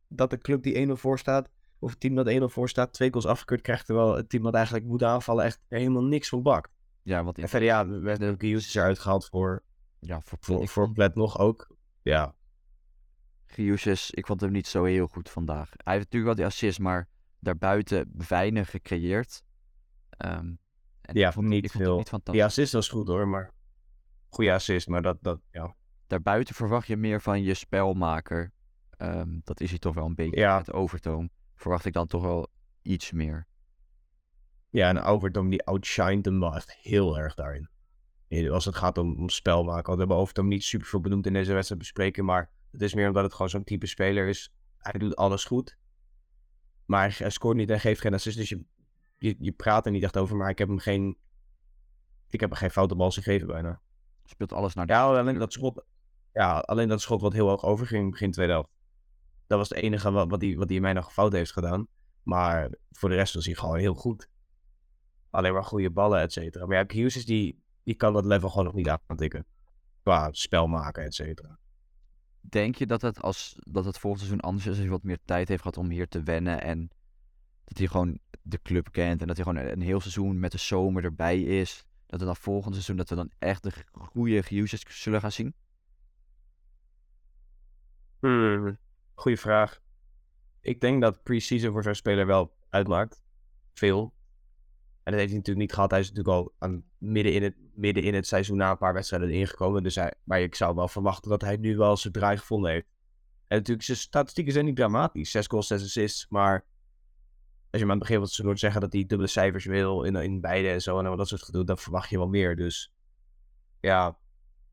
[0.07, 1.49] dat de club die 1-0 voor staat,
[1.79, 4.53] of het team dat 1-0 voor staat, twee goals afgekeurd krijgt, terwijl het team dat
[4.53, 6.71] eigenlijk moet aanvallen echt helemaal niks van bakt.
[7.01, 9.63] Ja, want in, En verder ja, we hebben Gius eruit gehaald voor,
[10.05, 11.75] ja, voor, voor, voor Plet nog ook.
[12.01, 12.35] Ja,
[13.45, 15.69] Giuses, ik vond hem niet zo heel goed vandaag.
[15.69, 17.07] Hij heeft natuurlijk wel die assist, maar
[17.39, 19.43] daarbuiten weinig gecreëerd.
[20.09, 20.53] Ehm,
[21.01, 21.97] en Ja, ik vond, niet ik vond veel.
[21.97, 22.33] niet fantastisch.
[22.41, 23.51] die assist was goed hoor, maar
[24.29, 25.75] goede assist, maar dat, dat ja.
[26.07, 28.51] Daarbuiten verwacht je meer van je spelmaker.
[28.97, 30.57] Ehm, dat is hij toch wel een beetje Ja.
[30.57, 31.29] met overtoom.
[31.55, 32.47] Verwacht ik dan toch wel
[32.81, 33.47] iets meer.
[34.69, 37.69] Ja, en Overtoom die outshined hem wel echt heel erg daarin.
[38.51, 39.83] Als het gaat om, om spel maken.
[39.83, 42.25] Want we hebben Overtoom niet super veel benoemd in deze wedstrijd bespreken.
[42.25, 44.53] Maar het is meer omdat het gewoon zo'n type speler is.
[44.77, 45.77] Hij doet alles goed.
[46.85, 48.37] Maar hij, hij scoort niet en geeft geen assist.
[48.37, 48.65] Dus je,
[49.17, 50.35] je, je praat er niet echt over.
[50.35, 51.17] Maar ik heb hem geen...
[52.29, 53.81] Ik heb hem geen foute bal gegeven bijna.
[54.23, 54.93] Speelt alles naar de...
[54.93, 55.83] Ja, alleen dat schot...
[56.33, 58.69] Ja, alleen dat schot wat heel hoog overging begin tweede helft.
[59.47, 61.87] Dat was het enige wat, wat, hij, wat hij in mij nog fout heeft gedaan.
[62.23, 64.29] Maar voor de rest was hij gewoon heel goed.
[65.29, 66.65] Alleen maar goede ballen, et cetera.
[66.65, 69.45] Maar ja, Hughes is die, die kan dat level gewoon nog niet aantikken.
[70.01, 71.57] Qua spel maken, et cetera.
[72.41, 75.19] Denk je dat het, als, dat het volgend seizoen anders is als hij wat meer
[75.25, 76.89] tijd heeft gehad om hier te wennen en
[77.63, 80.57] dat hij gewoon de club kent en dat hij gewoon een heel seizoen met de
[80.57, 81.85] zomer erbij is?
[82.05, 85.55] Dat we dan volgend seizoen dat we dan echt de goede Hughes zullen gaan zien?
[88.19, 88.77] Hmm,
[89.13, 89.81] goeie vraag.
[90.59, 93.23] Ik denk dat pre-season voor zo'n speler wel uitmaakt.
[93.73, 94.13] Veel.
[95.03, 95.91] En dat heeft hij natuurlijk niet gehad.
[95.91, 98.93] Hij is natuurlijk al aan, midden, in het, midden in het seizoen na een paar
[98.93, 99.83] wedstrijden ingekomen.
[99.83, 102.87] Dus hij, maar ik zou wel verwachten dat hij nu wel zijn draai gevonden heeft.
[103.47, 105.31] En natuurlijk, zijn statistieken zijn niet dramatisch.
[105.31, 106.27] 6 goals, 6 assists.
[106.29, 110.03] Maar als je hem aan het begin wat ze zeggen dat hij dubbele cijfers wil
[110.03, 110.99] in, in beide en zo.
[110.99, 112.55] En dat soort gedoe, dan verwacht je wel meer.
[112.55, 112.93] Dus
[113.79, 114.17] ja,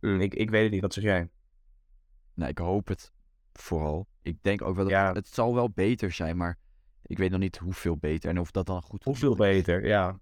[0.01, 0.81] hmm, ik, ik weet het niet.
[0.81, 1.31] Wat zeg jij?
[2.35, 3.13] Nou, ik hoop het
[3.53, 4.09] vooral.
[4.23, 5.13] Ik denk ook wel dat Ja.
[5.13, 6.59] het zal wel beter zijn, maar
[7.11, 10.21] ik weet nog niet hoeveel beter en of dat dan goed Hoeveel beter, ja.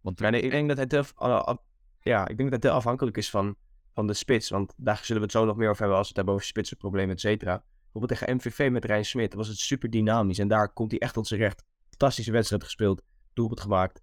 [0.00, 1.62] Want Ja, nee, ik denk dat af- a-
[2.00, 3.56] ja, ik denk dat te afhankelijk is van,
[3.92, 4.48] van de spits.
[4.50, 6.46] Want daar zullen we het zo nog meer over hebben als we het hebben over
[6.46, 7.64] spitsenproblemen, et cetera.
[7.82, 10.38] Bijvoorbeeld tegen MVV met Rijn Smit was het super dynamisch.
[10.38, 11.64] En daar komt hij echt tot zijn recht.
[11.88, 13.02] Fantastische wedstrijd gespeeld.
[13.32, 14.02] Doelpunt gemaakt.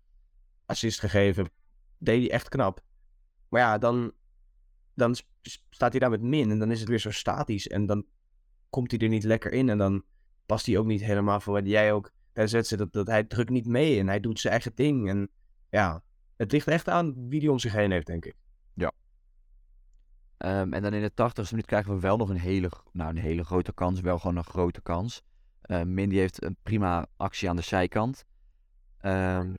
[0.65, 1.49] Assist gegeven.
[1.97, 2.81] Deed hij echt knap.
[3.49, 4.11] Maar ja, dan,
[4.93, 5.15] dan
[5.69, 6.51] staat hij daar met min.
[6.51, 7.67] En dan is het weer zo statisch.
[7.67, 8.05] En dan
[8.69, 9.69] komt hij er niet lekker in.
[9.69, 10.03] En dan
[10.49, 12.77] past hij ook niet helemaal voor wat jij ook de wedstrijd.
[12.77, 13.99] Dat, dat hij drukt niet mee.
[13.99, 15.09] En hij doet zijn eigen ding.
[15.09, 15.29] En
[15.69, 16.03] ja,
[16.35, 18.35] het ligt echt aan wie die om zich heen heeft, denk ik.
[20.37, 23.17] Ehm, en dan in de 80ste minuut krijgen we wel nog een hele, nou, een
[23.17, 24.01] hele grote kans.
[24.01, 25.23] Wel gewoon een grote kans.
[25.61, 28.25] Ehm Mindy heeft een prima actie aan de zijkant.
[28.97, 29.53] Ehm,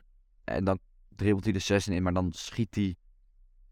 [0.45, 2.97] en dan dribbelt hij de 16 in, maar dan schiet hij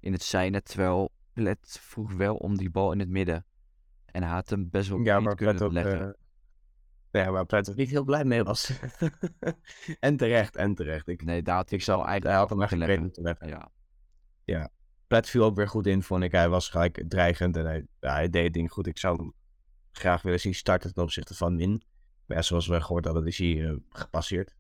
[0.01, 0.65] in het zijnet.
[0.65, 3.47] Terwijl Plet vroeg wel om die bal in het midden.
[4.07, 6.17] En hij had hem best wel Ja, niet maar kunnen leggen.
[7.19, 8.73] Ja, waar Plet er niet heel blij mee was.
[10.01, 11.09] en terecht, en terecht.
[11.09, 13.71] Ik, Nee, had ik zag, hij had hem echt gekregen te leggen.
[14.45, 14.71] Ja,
[15.07, 16.33] Plet viel ook weer goed in, vond ik.
[16.33, 18.87] Hij was gelijk dreigend en hij, ja, hij deed het ding goed.
[18.87, 19.33] Ik zou hem
[19.93, 21.83] graag willen zien starten ten opzichte van Min.
[22.27, 24.57] Maar ja, zoals we gehoord hadden, is hij eh, gepasseerd.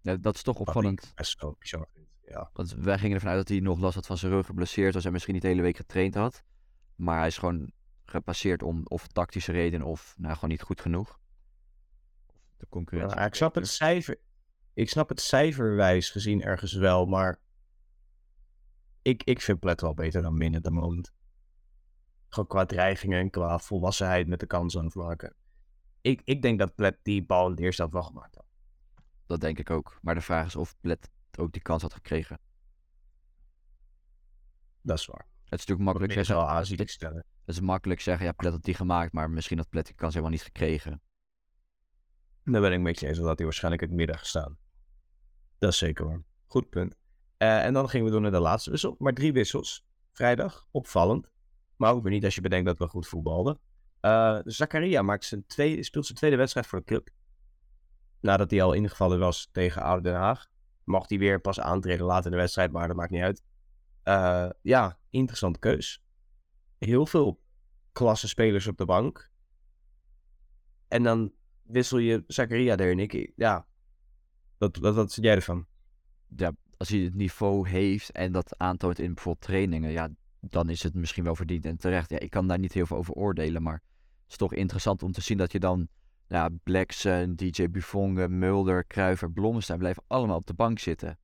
[0.00, 1.02] Ja, dat is toch opvallend.
[1.02, 2.06] ik best wel bizar vind.
[2.26, 2.50] Ja.
[2.52, 5.04] Want wij gingen ervan uit dat hij nog last had van zijn rug, geblesseerd was
[5.04, 6.42] en misschien niet de hele week getraind had.
[6.94, 7.72] Maar hij is gewoon
[8.04, 11.20] gepasseerd om of tactische redenen of nou, gewoon niet goed genoeg.
[12.62, 13.18] De concurrentie.
[13.18, 14.20] Ja, ik snap het cijfer.
[14.74, 17.40] Ik snap het cijferwijs gezien ergens wel, maar
[19.02, 21.12] ik, ik vind Plet wel beter dan Min at the moment.
[22.28, 25.34] Gewoon qua dreigingen en qua volwassenheid met de kans aan het maken.
[26.00, 28.46] Ik, ik denk dat Plet die bal in het eerste helft wel gemaakt had.
[29.26, 29.98] Dat denk ik ook.
[30.02, 32.38] Maar de vraag is of Plet ook die kans had gekregen.
[34.82, 35.26] Dat is waar.
[35.44, 36.34] Het is natuurlijk makkelijk zeggen.
[36.34, 36.48] wel
[37.44, 40.12] Het is makkelijk zeggen, ja, Plet had die gemaakt, maar misschien had Plet die kans
[40.12, 41.02] helemaal niet gekregen.
[42.44, 44.58] Daar ben ik met je eens, had hij waarschijnlijk het midden gestaan.
[45.58, 46.22] Dat is zeker waar.
[46.46, 46.96] Goed punt.
[47.36, 48.94] Eh, en dan gingen we door naar de laatste wissel.
[48.98, 49.86] Maar drie wissels.
[50.12, 50.66] Vrijdag.
[50.70, 51.30] Opvallend.
[51.76, 53.60] Maar ook weer niet als je bedenkt dat we goed voetbalden.
[54.00, 57.10] Eh Zakaria maakt zijn tweede, speelt zijn tweede wedstrijd voor de club.
[58.20, 60.46] Nadat hij al ingevallen was tegen Oude Den Haag.
[60.84, 63.42] Mocht hij weer pas aantreden later in de wedstrijd, maar dat maakt niet uit.
[64.02, 66.04] Eh, ja, interessante keus.
[66.78, 67.42] Heel veel
[67.92, 69.30] klasse spelers op de bank.
[70.88, 71.32] En dan
[71.72, 72.98] wissel je Zakaria erin.
[72.98, 73.66] Ik, ja,
[74.58, 75.66] wat, wat, wat jij ervan?
[76.36, 80.82] Ja, als hij het niveau heeft en dat aantoont in bijvoorbeeld trainingen, ja, dan is
[80.82, 82.10] het misschien wel verdiend en terecht.
[82.10, 83.82] Ja, ik kan daar niet heel veel over oordelen, maar
[84.22, 85.88] het is toch interessant om te zien dat je dan,
[86.26, 91.18] ja, Blackson, DJ Buffon, Mulder, Kruiver, Blommestein blijven allemaal op de bank zitten.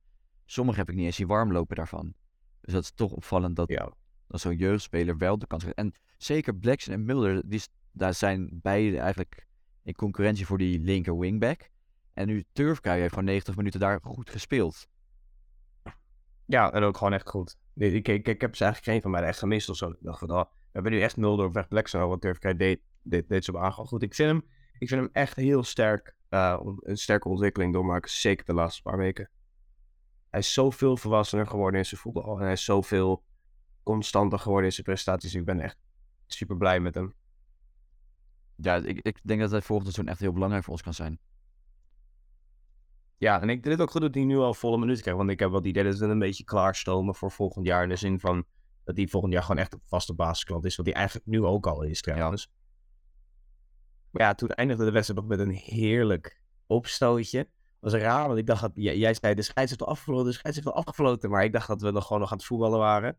[0.45, 2.13] Sommigen heb ik niet eens zien warmlopen daarvan.
[2.61, 3.93] Dus dat is toch opvallend dat, Ja,
[4.27, 5.79] dat zo'n jeugdspeler wel de kans krijgt.
[5.79, 9.47] En zeker Blackson en Mulder, die, daar zijn beide eigenlijk
[9.89, 11.69] in concurrentie voor die linker wingback.
[12.13, 14.87] En nu Turfkui heeft gewoon 90 minuten daar goed gespeeld.
[16.45, 17.57] ja, en ook gewoon echt goed.
[17.75, 19.89] Ik, ik, ik, heb ze eigenlijk geen van mij echt gemist of zo.
[19.89, 22.07] Ik dacht van, oh, we hebben nu echt Mulder op weg Blackson.
[22.07, 24.03] Wat Turfkij deed, deed, deed ze op goed.
[24.03, 26.15] Ik vind hem, ik vind hem echt heel sterk.
[26.29, 28.09] eh, een sterke ontwikkeling doormaken.
[28.11, 29.29] Zeker de laatste paar weken.
[30.29, 32.37] Hij is zoveel volwassener geworden in zijn voetbal.
[32.37, 33.23] En hij is zoveel
[33.83, 35.35] constanter geworden in zijn prestaties.
[35.35, 35.77] Ik ben echt
[36.27, 37.13] super blij met hem.
[38.61, 41.19] Ja, ik, ik denk dat hij volgend seizoen echt heel belangrijk voor ons kan zijn.
[43.17, 45.19] Ja, en ik vind het ook goed dat hij nu al volle minuten krijgt.
[45.19, 47.83] Want ik heb wel het idee dat ze een beetje klaarstomen voor volgend jaar.
[47.83, 48.45] In de zin van
[48.83, 50.75] dat hij volgend jaar gewoon echt een vaste basisklant is.
[50.75, 52.51] Wat hij eigenlijk nu ook al is trouwens.
[54.11, 57.49] Maar ja, toen eindigde de wedstrijd nog met een heerlijk opstootje.
[57.79, 58.71] was raar, want ik dacht dat...
[58.73, 61.29] Jij, jij zei de scheids heeft al afgefloten, de scheids heeft al afgefloten.
[61.29, 63.17] Maar ik dacht dat we nog gewoon nog aan het voetballen waren.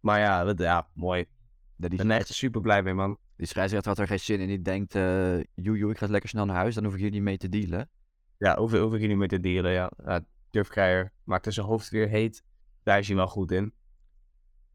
[0.00, 1.20] Maar ja, dat, ja mooi.
[1.20, 1.28] Ik
[1.76, 3.18] Ja, ben echt super blij mee, man.
[3.36, 4.48] Die scheidsrechter had er geen zin in.
[4.48, 6.74] Die denkt, eh joe, ik ga lekker snel naar huis.
[6.74, 7.90] Dan hoef ik hier niet mee te dealen.
[8.38, 9.90] Ja, hoef, hoef ik hier niet mee te dealen, ja.
[10.04, 10.20] ja
[10.50, 12.42] Durfkeijer maakte zijn hoofd weer heet.
[12.82, 13.72] Daar is hij wel goed in.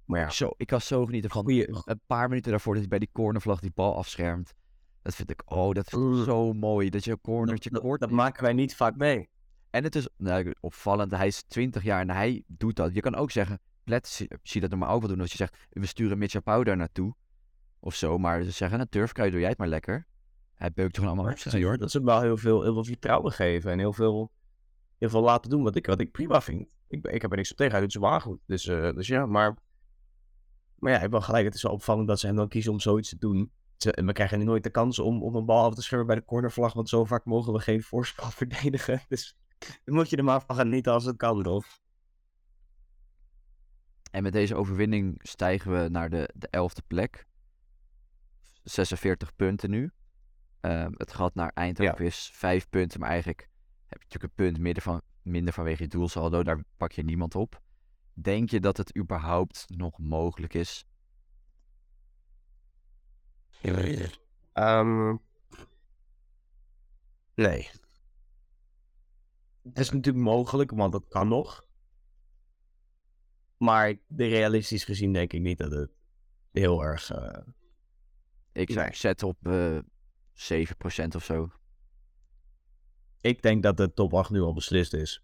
[0.05, 2.89] Maar ja, Zo, ik kan zo genieten van goeie, een paar minuten daarvoor dat hij
[2.89, 4.53] bij die cornervlag die bal afschermt.
[5.01, 6.89] Dat vind ik, oh, dat vind ik zo mooi.
[6.89, 9.29] Dat je een cornertje dat, kort dat maken wij niet vaak mee.
[9.69, 12.93] En het is nou, opvallend, hij is 20 jaar en hij doet dat.
[12.93, 15.21] Je kan ook zeggen, Plet zie zie dat normaal ook wel doen.
[15.21, 17.15] Als je zegt, we sturen Mitja Pauw daar naartoe.
[17.83, 20.07] Of zo, maar ze zeggen, nou Turfkui, doe jij het maar lekker.
[20.55, 21.79] Hij beukt gewoon allemaal op.
[21.79, 23.71] Dat ze hem wel heel veel, heel veel vertrouwen geven.
[23.71, 24.31] En heel veel,
[24.97, 26.67] heel veel laten doen wat ik, wat ik prima vind.
[26.87, 27.71] Ik, ik heb er niks op tegen.
[27.71, 28.39] Hij doet ze waar goed.
[28.45, 29.57] Dus, eh, dus ja, maar...
[30.75, 31.45] Maar ja, ik heb wel gelijk.
[31.45, 33.51] Het is wel opvallend dat ze hem dan kiezen om zoiets te doen.
[33.77, 36.07] Ze- en we krijgen nu nooit de kans om, om een bal af te schermen
[36.07, 36.73] bij de cornervlag.
[36.73, 39.01] Want zo vaak mogen we geen voorspel verdedigen.
[39.07, 39.37] Dus
[39.83, 41.65] dan moet je er maar van genieten als het kan, toch?
[44.11, 47.27] En met deze overwinning stijgen we naar de, de 11e plek.
[48.63, 49.91] 46 punten nu.
[50.59, 53.49] Ehm, het gat naar Eindhoven is 5 punten, maar eigenlijk
[53.85, 56.43] heb je natuurlijk een punt minder, van, minder vanwege je doelsaldo.
[56.43, 57.61] Daar pak je niemand op.
[58.13, 60.85] Denk je dat het überhaupt nog mogelijk is?
[64.53, 65.15] Ehm,
[67.35, 67.69] nee.
[69.63, 71.65] Het is natuurlijk mogelijk, want dat kan nog.
[73.57, 75.91] Maar realistisch gezien denk ik niet dat het
[76.51, 77.11] heel erg...
[77.11, 77.47] eh,
[78.53, 78.93] Ik Nee.
[78.95, 79.77] zetten op eh
[80.33, 81.49] 7% of zo.
[83.21, 85.23] Ik denk dat de top 8 nu al beslist is.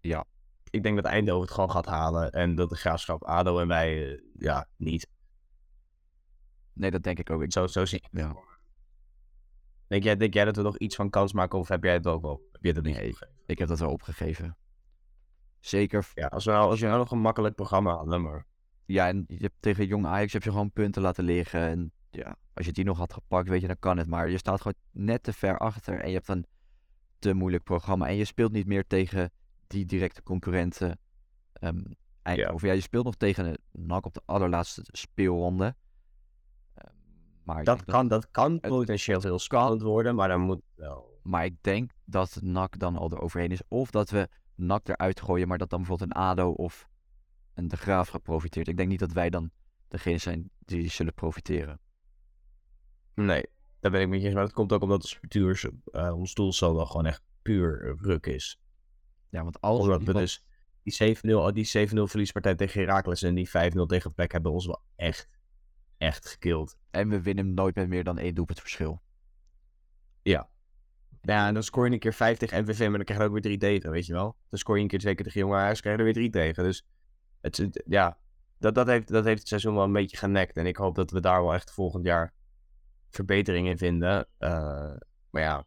[0.00, 0.24] Ja.
[0.70, 2.32] Ik denk dat Eindhoven het gewoon gaat halen.
[2.32, 5.08] En dat de graafschap ADO en wij, eh, ja, niet.
[6.72, 7.44] Nee, dat denk ik ook.
[7.52, 8.20] Zo, zo zie ik het.
[8.20, 8.36] ja.
[9.86, 12.06] Denk jij, denk jij dat we nog iets van kans maken of heb jij het
[12.06, 12.48] ook wel?
[12.52, 13.08] Heb je het er niet Nee.
[13.08, 13.34] opgegeven?
[13.46, 14.56] ik heb dat wel opgegeven.
[15.60, 16.10] Zeker.
[16.14, 18.46] Ja, als we, nou, als we nou nog een makkelijk programma hadden, maar...
[18.84, 21.60] Ja, en je hebt tegen Jong Ajax heb je gewoon punten laten liggen.
[21.60, 24.06] En je ja, als je die nog had gepakt, weet je, dan kan het.
[24.06, 26.46] Maar je staat gewoon net te ver achter en je hebt een
[27.18, 28.08] te moeilijk programma.
[28.08, 29.30] En je speelt niet meer tegen
[29.66, 30.98] die directe concurrenten.
[31.52, 31.80] ehm
[32.22, 32.68] Eindhoven.
[32.68, 32.74] Ja.
[32.74, 35.74] je speelt nog tegen NAC op de allerlaatste speelronde.
[36.74, 36.94] Ehm,
[37.42, 41.20] maar Dat kan, dat kan potentieel heel spannend worden, maar dan moet wel...
[41.22, 43.60] Maar ik denk dat NAC dan al eroverheen is.
[43.68, 46.88] Of dat we NAC eruit gooien, maar dat dan bijvoorbeeld een ADO of
[47.54, 48.68] een De Graaf gaat profiteren.
[48.68, 49.50] Ik denk niet dat wij dan
[49.88, 51.80] degene zijn die zullen profiteren.
[53.16, 53.44] Nee,
[53.80, 54.34] daar ben ik met je eens.
[54.34, 57.96] Maar dat komt ook omdat de structuur, eh ons doel zo wel gewoon echt puur
[58.00, 58.60] ruk is.
[59.30, 60.44] Ja, want als Omdat we dus
[60.82, 63.50] die 7-0, oh, die 7-0 verliespartij tegen Heracles en die 5-0
[63.86, 65.28] tegen PEC hebben ons wel echt,
[65.98, 66.76] echt gekild.
[66.90, 69.02] En we winnen hem nooit met meer dan één doelpunt verschil.
[70.22, 70.48] Ja.
[71.22, 73.32] Ja, en dan scoor je een keer 5 tegen MVV, maar dan krijg je ook
[73.32, 74.36] weer 3 tegen, weet je wel.
[74.50, 76.30] Dan scoor je een keer twee keer tegen Jonge Huis, krijg je er weer 3
[76.30, 76.64] tegen.
[76.64, 76.86] Dus
[77.40, 78.18] het- ja,
[78.58, 80.56] dat, dat, heeft, dat heeft het seizoen wel een beetje genekt.
[80.56, 82.34] En ik hoop dat we daar wel echt volgend jaar
[83.16, 84.28] verbetering in vinden.
[84.38, 84.96] Eh,
[85.30, 85.66] maar ja,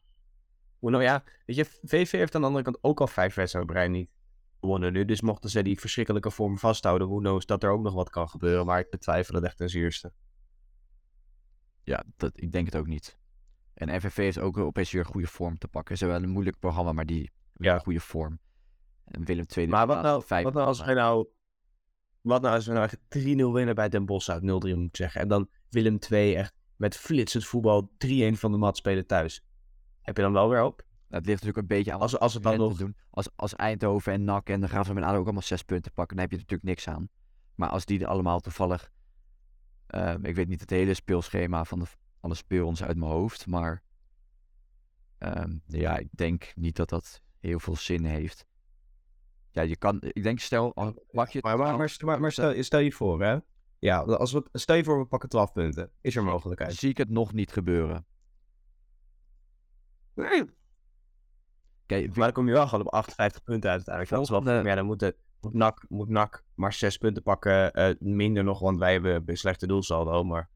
[0.80, 3.76] hoe nou ja, weet je, VV heeft aan de andere kant ook al vijf wedstrijden
[3.76, 4.10] rij niet
[4.60, 5.06] gewonnen nu.
[5.06, 8.30] Dus mochten ze die verschrikkelijke vorm vasthouden, who knows dat er ook nog wat kan
[8.30, 8.66] gebeuren.
[8.66, 10.14] Maar ik betwijfel het echt ten zeerste.
[11.84, 13.18] Ja, dat, ik denk het ook niet.
[13.74, 15.98] En FNV heeft ook opeens weer goede vorm te pakken.
[15.98, 17.74] Ze hebben wel een moeilijk programma, maar die Ja.
[17.74, 18.40] een goede vorm.
[19.06, 19.68] En Willem II...
[19.68, 21.28] Maar wat nou, vijf wat nou als wij nou...
[22.22, 24.96] Wat nou als we nou echt 3-0 winnen bij Den Bosch uit 0-3 moet ik
[24.96, 25.22] zeggen.
[25.22, 29.44] En dan Willem 2 echt met flitsend voetbal 3-1 van de mat spelen thuis.
[30.02, 30.86] Heb je dan wel weer hoop?
[31.08, 32.78] Het ligt natuurlijk een beetje aan Als, als het dan nog...
[32.78, 32.96] doen.
[33.10, 36.15] Als, als Eindhoven en NAC en de Graafschap en ADO ook allemaal zes punten pakken,
[36.15, 37.10] dan heb je er natuurlijk niks aan.
[37.56, 38.92] Maar als die er allemaal toevallig...
[39.88, 41.86] ehm, ik weet niet het hele speelschema van de,
[42.20, 43.84] alle speelrondes uit mijn hoofd, maar...
[45.18, 48.46] ehm, ja, ik denk niet dat dat heel veel zin heeft.
[49.52, 49.98] Ja, je kan...
[50.02, 50.72] Ik denk, stel,
[51.12, 51.39] pak je...
[51.42, 53.38] Maar, maar, maar, maar, maar stel, stel je voor, hè.
[53.80, 55.92] Ja, als we, stel je voor we pakken 12 punten.
[56.02, 56.74] Is er mogelijkheid?
[56.74, 58.06] zie ik het nog niet gebeuren.
[61.86, 64.15] Kijk, Maar dan kom je wel gewoon op 58 punten uit uiteindelijk.
[64.30, 67.74] Dat is wel, ja, dan moet, de, moet, NAC, moet NAC maar 6 punten pakken.
[67.74, 70.24] eh, minder nog, want wij hebben een slechte doelsaldo.
[70.24, 70.50] Maar,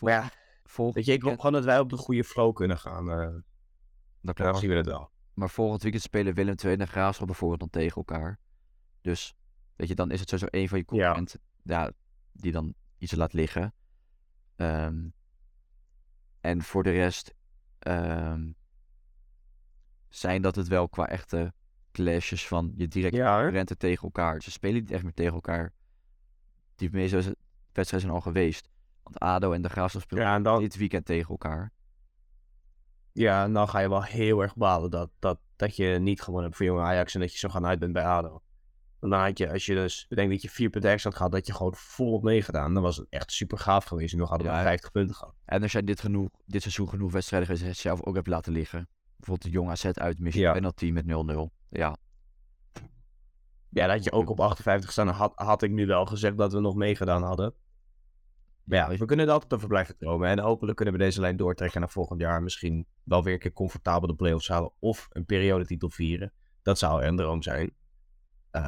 [0.00, 0.30] maar ja,
[0.64, 3.10] volgend weet je, ik hoop gewoon dat wij op de goede flow kunnen gaan.
[3.10, 3.34] eh
[4.20, 5.10] dat dan zien we het wel.
[5.34, 8.38] Maar volgend weekend spelen Willem II en de Graafschap bijvoorbeeld dan tegen elkaar.
[9.00, 9.34] Dus,
[9.76, 10.88] weet je, dan is het sowieso één van je Ja.
[10.88, 11.92] concurrenten ja,
[12.32, 13.74] die dan iets laat liggen.
[14.56, 15.08] Ehm,
[16.40, 17.34] en voor de rest
[17.78, 18.50] ehm,
[20.08, 21.52] zijn dat het wel qua echte
[21.92, 24.42] clashes van je directe Ja, concurrenten tegen elkaar.
[24.42, 25.72] Ze spelen niet echt meer tegen elkaar.
[26.76, 27.36] Die meeste
[27.72, 28.68] wedstrijden zijn al geweest.
[29.02, 31.72] Want ADO en de Graafschap spelen Ja, en dan, dit weekend tegen elkaar.
[33.12, 36.44] ja, en dan ga je wel heel erg balen dat, dat, dat je niet gewonnen
[36.44, 38.42] hebt voor jonge Ajax en dat je zo gaan uit bent bij ADO.
[39.10, 41.46] Dan had je, als je dus bedenkt dat je vier punten extra had gehad, dat
[41.46, 42.74] je gewoon volop meegedaan.
[42.74, 44.12] Dan was het echt super gaaf geweest.
[44.12, 45.34] En nog hadden we Ja, 50 punten gehad.
[45.44, 48.88] En er zijn dit, genoeg, dit seizoen genoeg wedstrijden geweest zelf ook hebt laten liggen.
[49.16, 50.52] Bijvoorbeeld de Jong AZ uit je Ja.
[50.52, 51.50] penalty met 0-0.
[51.68, 51.96] Ja,
[53.68, 56.60] Ja, dat je ook op 58 staan, had, had ik nu wel gezegd dat we
[56.60, 57.54] nog meegedaan hadden.
[58.64, 60.28] Maar ja, we kunnen er altijd over blijven dromen.
[60.28, 62.42] En hopelijk kunnen we deze lijn doortrekken naar volgend jaar.
[62.42, 64.72] Misschien wel weer een keer comfortabel de play-offs halen.
[64.78, 66.32] Of een periodetitel vieren.
[66.62, 67.74] Dat zou een droom zijn.
[68.52, 68.62] Eh,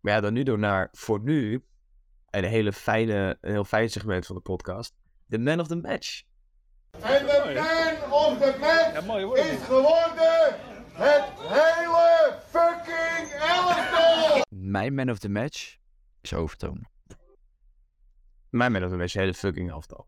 [0.00, 1.64] maar ja, dan nu door naar voor nu
[2.30, 4.94] een, hele fijne, een heel fijn segment van de podcast.
[5.26, 6.22] De man of the match.
[6.90, 7.32] En de
[8.12, 10.56] man of the match is geworden
[10.92, 14.44] het hele fucking elftal!
[14.48, 15.76] mijn man of the match
[16.20, 16.88] is Overtoom.
[18.50, 20.06] Mijn man of the match, hele fucking elftal.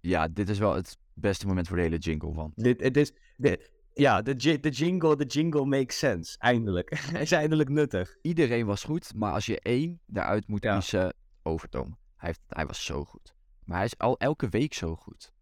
[0.00, 2.52] Ja, dit is wel het beste moment voor de hele jingle van.
[2.54, 6.38] Dit, het is, de, ja, de, de jingle, de jingle makes sense.
[6.38, 6.98] Eindelijk.
[7.12, 8.16] Hij is eindelijk nuttig.
[8.22, 10.72] Iedereen was goed, maar als je één daaruit moet Ja.
[10.78, 11.96] kiezen, Overtoom.
[12.16, 13.34] Hij, heeft, hij was zo goed.
[13.64, 15.32] Maar hij is al elke week zo goed.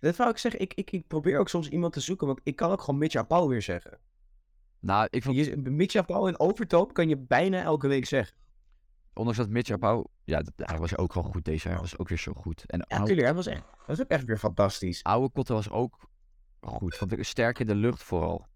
[0.00, 0.60] Dat wou ik zeggen.
[0.60, 3.22] Ik, ik, ik probeer ook soms iemand te zoeken, want ik kan ook gewoon Mitja
[3.22, 3.98] Pauw weer zeggen.
[4.80, 8.36] Nou, ik vond, Je, Mitja Pauw in overtoop kan je bijna elke week zeggen.
[9.14, 11.72] ondanks dat Mitch Pauw, ja, dat- hij was ook wel goed deze jaar.
[11.78, 12.64] Hij was ook weer zo goed.
[12.66, 13.26] En Ja, oude, natuurlijk.
[13.26, 15.02] Hij was, echt, hij was ook echt weer fantastisch.
[15.02, 16.08] oude Kotten was ook
[16.66, 17.12] goed.
[17.12, 18.46] Ik sterk in de lucht vooral.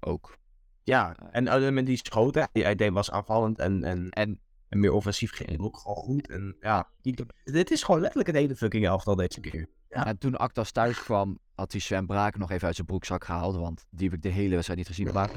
[0.00, 0.36] Ook.
[0.82, 4.40] Ja, en uh, met die schoten, die hij deed was aanvallend en, en, En
[4.72, 6.28] en meer offensief ging ook gewoon goed.
[6.28, 9.68] En ja, die- dit is gewoon letterlijk een hele fucking elftal deze keer.
[9.88, 10.06] Ja.
[10.06, 13.56] En toen Actas thuis kwam, had hij Sven Braak nog even uit zijn broekzak gehaald.
[13.56, 15.12] Want die heb ik de hele wedstrijd niet gezien.
[15.12, 15.30] Maar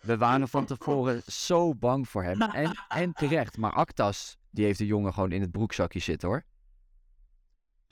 [0.00, 2.40] we waren van tevoren zo bang voor hem.
[2.42, 3.56] En, en terecht.
[3.56, 6.44] Maar Actas, die heeft de jongen gewoon in het broekzakje zitten hoor.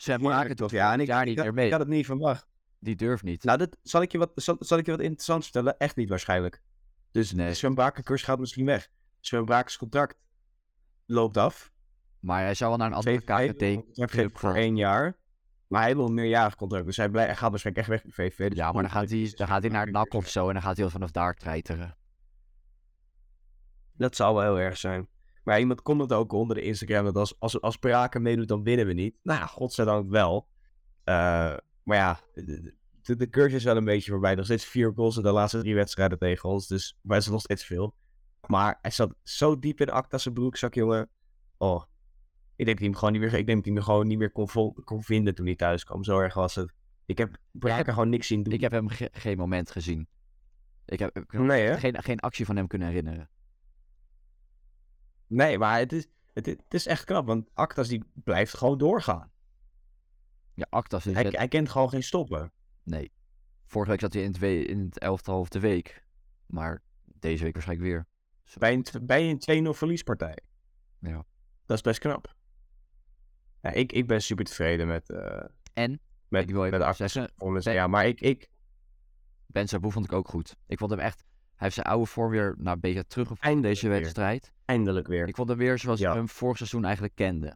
[0.04, 1.66] Braak het toch Ja, en ik, jaar ik, niet meer mee.
[1.66, 2.48] ik had het niet verwacht.
[2.78, 3.44] Die durft niet.
[3.44, 5.78] Nou, dat, zal, ik je wat, zal, zal ik je wat interessants vertellen?
[5.78, 6.62] Echt niet waarschijnlijk.
[7.10, 7.54] Dus Nee.
[7.54, 8.88] Sven Brakenkurs gaat misschien weg.
[9.20, 10.16] Sven Brakers contract
[11.06, 11.72] loopt af.
[12.20, 15.18] Maar hij zou wel naar een andere club voor één jaar.
[15.66, 16.84] Maar hij wil een meerjarig contract.
[16.84, 18.48] Dus hij, blij, hij gaat waarschijnlijk echt weg bij VVV.
[18.48, 20.62] Dus ja, maar dan gaat, hij, dan gaat hij naar NAC of zo en dan
[20.62, 21.96] gaat hij vanaf daar treiteren.
[23.92, 25.08] Dat zou wel heel erg zijn.
[25.50, 28.62] Maar iemand komt het ook onder de Instagram dat als, als, als Praken meedoet, dan
[28.62, 29.16] winnen we niet.
[29.22, 30.48] Nou ja, godzijdank wel.
[31.04, 31.14] Uh,
[31.82, 34.34] maar ja, de, de, de cursus is wel een beetje voorbij.
[34.34, 36.66] Nog steeds vier goals in de laatste drie wedstrijden tegen ons.
[36.66, 37.94] Dus maar is nog steeds veel.
[38.46, 41.08] Maar hij zat zo diep in Acta zijn broekzak, jongen.
[41.56, 41.82] Oh,
[42.56, 44.18] ik denk dat hij hem gewoon niet meer, ik denk dat hij hem gewoon niet
[44.18, 46.04] meer kon, kon vinden toen hij thuis kwam.
[46.04, 46.72] Zo erg was het.
[47.06, 48.52] Ik heb Braken gewoon niks zien doen.
[48.52, 50.08] Ik heb hem geen moment gezien.
[50.86, 53.30] Ik heb, ik nee, geen, geen actie van hem kunnen herinneren.
[55.30, 59.30] Nee, maar het is, het, het is echt knap, want Actas die blijft gewoon doorgaan.
[60.54, 61.14] Ja, Actas is...
[61.14, 62.52] Hij, hij kent gewoon geen stoppen.
[62.82, 63.12] Nee.
[63.66, 66.04] Vorige week zat hij in het, in het elftal of de week.
[66.46, 68.06] Maar deze week waarschijnlijk weer.
[68.58, 70.38] Bij een, bij een 2-0 verliespartij.
[70.98, 71.24] Ja.
[71.66, 72.34] Dat is best knap.
[73.60, 75.10] Ja, ik, ik ben super tevreden met...
[75.10, 76.00] Uh, en?
[76.28, 77.12] Met, ik wil met Actas.
[77.12, 78.20] Zeggen, ja, maar ik...
[78.20, 78.48] ik...
[79.46, 80.56] Ben Saboe vond ik ook goed.
[80.66, 81.24] Ik vond hem echt...
[81.60, 84.52] Hij heeft zijn oude vorm weer naar een beetje teruggevonden deze wedstrijd.
[84.64, 85.28] Eindelijk weer.
[85.28, 86.14] Ik vond hem weer zoals ja.
[86.14, 87.46] hem vorig seizoen eigenlijk kende.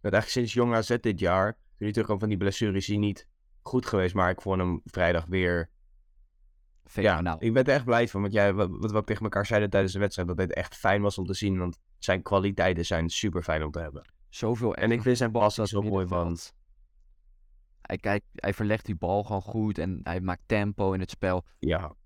[0.00, 2.96] Dat eigenlijk sinds jong AZ dit jaar, toen hij terugkwam van die blessure, is hij
[2.96, 3.26] niet
[3.62, 4.14] goed geweest.
[4.14, 5.70] Maar ik vond hem vrijdag weer...
[6.84, 7.36] Fenomenaal.
[7.40, 8.20] Ja, ik ben er echt blij van.
[8.20, 11.02] Want jij, wat, wat we tegen elkaar zeiden tijdens de wedstrijd, dat het echt fijn
[11.02, 11.58] was om te zien.
[11.58, 14.12] Want zijn kwaliteiten zijn super fijn om te hebben.
[14.28, 14.74] Zoveel.
[14.74, 16.38] En ik vind zijn pas zo mooi van.
[17.82, 21.44] Hij, kijkt, hij verlegt die bal gewoon goed en hij maakt tempo in het spel.
[21.58, 21.98] Ja.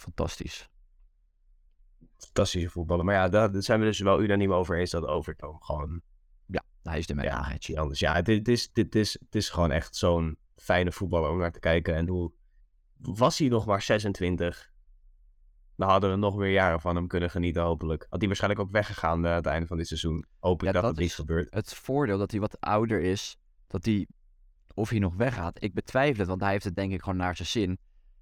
[0.00, 0.68] Fantastisch.
[2.16, 3.04] Fantastische voetballen.
[3.04, 6.00] Maar ja, daar zijn we dus wel unaniem over eens dat Overtoom gewoon...
[6.46, 7.24] Ja, hij is de man.
[7.24, 7.98] Ja, anders.
[7.98, 11.58] Ja, dit is, dit, is, dit is gewoon echt zo'n fijne voetballer om naar te
[11.58, 11.94] kijken.
[11.94, 12.32] En hoe
[12.98, 14.72] was hij nog maar 26?
[15.76, 18.06] Dan hadden we nog meer jaren van hem kunnen genieten, hopelijk.
[18.08, 20.24] Had hij waarschijnlijk ook weggegaan uh, aan het einde van dit seizoen.
[20.38, 21.54] Hoop ik ja, dat, dat het niet gebeurt.
[21.54, 23.36] Het voordeel dat hij wat ouder is,
[23.66, 24.06] dat hij,
[24.74, 25.62] of hij nog weggaat.
[25.62, 27.78] Ik betwijfel het, want hij heeft het denk ik gewoon naar zijn zin.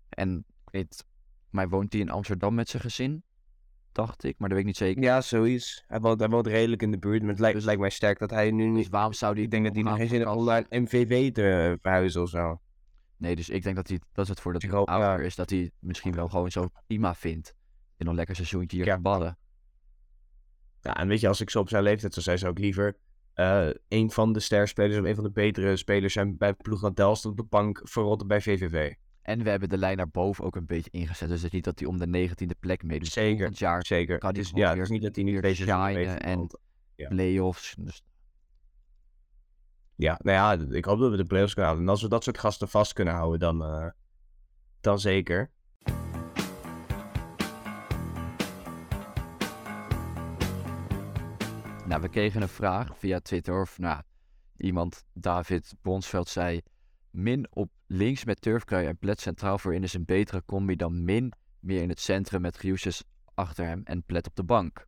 [0.09, 1.05] En ik weet,
[1.51, 3.23] maar woont hij in Amsterdam met zijn gezin?
[3.93, 5.03] Dacht ik, maar dat weet ik niet zeker.
[5.03, 5.85] Ja, zoiets.
[5.87, 8.19] Hij woont, hij woont redelijk in de buurt, maar het lijkt, dus, lijkt mij sterk
[8.19, 8.77] dat hij nu niet...
[8.77, 9.43] Dus waarom zou hij...
[9.43, 12.61] Ik denk dat hij nog geen zin heeft om naar MVV te verhuizen of zo.
[13.17, 15.51] Nee, dus ik denk dat hij, dat is het voor dat hij ouder is, dat
[15.51, 17.55] hij misschien wel gewoon zo prima vindt.
[17.97, 18.99] In een lekker seizoentje hier ja.
[18.99, 19.39] ballen.
[20.81, 22.97] Ja, en weet je, als ik zo op zijn leeftijd zou zijn, zou ik liever
[23.35, 26.95] uh, een van de sterspelers of een van de betere spelers zijn bij ploeg aan
[26.95, 28.95] Delft op de bank verrotten bij VVV.
[29.29, 31.29] En we hebben de lijn naar boven ook een beetje ingezet.
[31.29, 33.09] Dus het is niet dat hij om de 19e plek meedoet.
[33.09, 34.19] Zeker, jaar zeker.
[34.19, 36.51] Kan dus, ja, het is niet dat hij nu deze shinen en
[36.95, 37.09] ja.
[37.09, 37.75] play-offs.
[37.79, 38.03] Dus...
[39.95, 41.87] Ja, nou ja, ik hoop dat we de play-offs kunnen halen.
[41.87, 43.87] En als we dat soort gasten vast kunnen houden, dan, uh,
[44.81, 45.51] dan zeker.
[51.87, 54.03] Nou, we kregen een vraag via Twitter of nou,
[54.57, 56.63] iemand, David Bonsveld, zei...
[57.11, 61.33] Min op links met Turfkrui en Plet centraal voorin is een betere combi dan Min
[61.61, 64.87] meer in het centrum met Giusjes achter hem en Plet op de bank.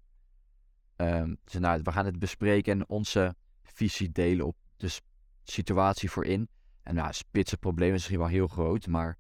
[0.96, 5.00] Um, dus nou, we gaan het bespreken en onze visie delen op de
[5.42, 6.48] situatie voorin.
[6.83, 9.18] En nou, spitsen probleem is misschien wel heel groot, maar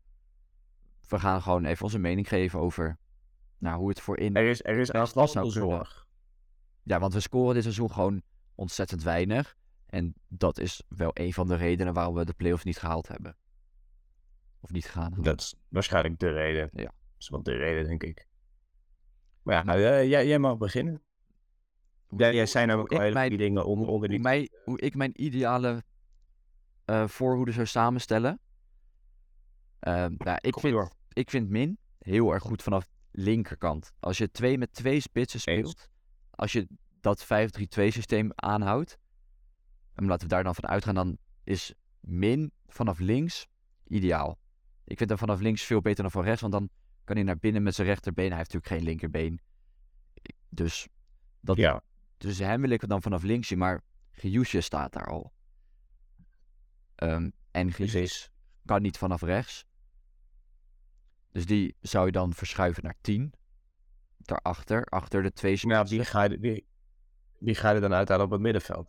[1.08, 2.98] we gaan gewoon even onze mening geven over
[3.58, 4.34] nou, hoe het voorin...
[4.34, 6.06] Er is, er is nou zorg.
[6.82, 8.22] Ja, want we scoren dit seizoen gewoon
[8.54, 9.56] ontzettend weinig.
[9.90, 13.36] En dat is wel een van de redenen waarom we de playoffs niet gehaald hebben.
[14.60, 15.22] Of niet gegaan hebben.
[15.22, 16.68] Dat is waarschijnlijk de reden.
[16.72, 16.84] Ja.
[16.84, 18.26] Dat is wel de reden, denk ik.
[19.42, 21.02] Maar ja, nou, uh, jij, jij mag beginnen.
[22.16, 24.18] Jij zijn namelijk al hele die dingen onder, onder die...
[24.18, 25.82] Hoe, mij, hoe ik mijn ideale
[26.86, 28.40] uh, voorhoede zou samenstellen.
[29.80, 33.92] Uh, nou, ik, vind, ik vind Min heel erg goed vanaf linkerkant.
[34.00, 35.88] Als je twee met twee spitsen speelt,
[36.30, 36.68] als je
[37.00, 37.26] dat 5-3-2
[37.68, 38.98] systeem aanhoudt,
[40.00, 43.46] en laten we daar dan van uitgaan, dan is Min vanaf links
[43.86, 44.38] ideaal.
[44.84, 46.70] Ik vind hem vanaf links veel beter dan van rechts, want dan
[47.04, 48.28] kan hij naar binnen met zijn rechterbeen.
[48.28, 49.40] Hij heeft natuurlijk geen linkerbeen.
[50.48, 50.88] Dus,
[51.40, 51.82] dat, ja.
[52.16, 55.32] dus hem wil ik dan vanaf links zien, maar Giusje staat daar al.
[56.96, 58.28] Um, en Giusje
[58.64, 59.64] kan niet vanaf rechts.
[61.30, 63.32] Dus die zou je dan verschuiven naar 10.
[64.16, 66.66] Daarachter, achter de twee Nou, wie ga, je, wie,
[67.38, 68.88] wie ga je dan uithalen op het middenveld?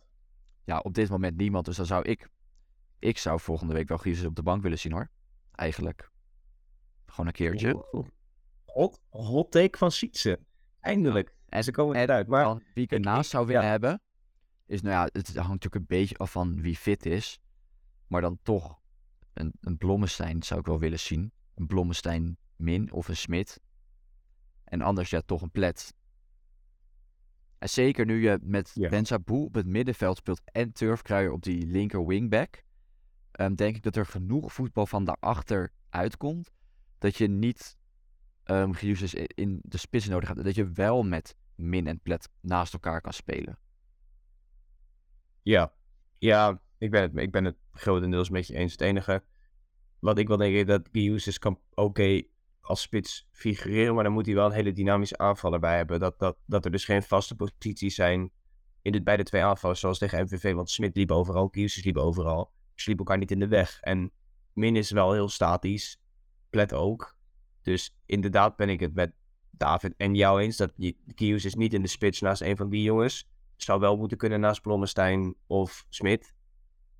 [0.64, 1.64] Ja, op dit moment niemand.
[1.64, 2.28] Dus dan zou ik...
[2.98, 5.10] Ik zou volgende week wel Giusjes op de bank willen zien hoor.
[5.52, 6.10] Eigenlijk.
[7.06, 7.86] Gewoon een keertje.
[8.64, 10.40] Hot, hot take van Sietse.
[10.80, 11.28] Eindelijk.
[11.28, 11.34] Ja.
[11.48, 12.26] En ze komen eruit.
[12.26, 13.68] Maar wie ik ernaast zou willen ja.
[13.68, 14.00] hebben...
[14.66, 17.38] Is nou ja, het hangt natuurlijk een beetje af van wie fit is.
[18.06, 18.80] Maar dan toch
[19.32, 21.32] een, een Blommestein zou ik wel willen zien.
[21.54, 23.60] Een Blommestein min of een Smit.
[24.64, 25.94] En anders ja, toch een plet.
[27.62, 28.88] En zeker nu je met Ja.
[28.88, 32.62] Bensabou op het middenveld speelt en Turfkruijer op die linker wingback.
[33.32, 36.52] ehm, denk ik dat er genoeg voetbal van daarachter uitkomt.
[36.98, 37.76] Dat je niet
[38.50, 40.44] i- in de spits nodig hebt.
[40.44, 43.58] Dat je wel met Min en Plet naast elkaar kan spelen.
[45.42, 45.72] Ja,
[46.18, 48.72] ja ik, ben het, ik ben het grotendeels met je eens.
[48.72, 49.22] Het enige
[49.98, 52.22] wat ik wel denk is dat Giusis kan oké
[52.62, 56.00] als spits figureren, maar dan moet hij wel een hele dynamische aanvaller bij hebben.
[56.00, 58.30] Dat, dat, dat er dus geen vaste posities zijn
[58.82, 60.54] in de, bij de twee aanvallers, zoals tegen MVV.
[60.54, 62.52] Want Smit liep overal, Giusis liep overal.
[62.74, 63.80] Ze liepen elkaar niet in de weg.
[63.80, 64.12] En
[64.52, 66.00] Min is wel heel statisch,
[66.50, 67.16] Plet ook.
[67.62, 69.12] Dus inderdaad ben ik het met
[69.50, 70.72] David en jou eens dat
[71.06, 74.62] Giusis niet in de spits naast een van die jongens zou wel moeten kunnen naast
[74.62, 76.34] Blommestein of Smit.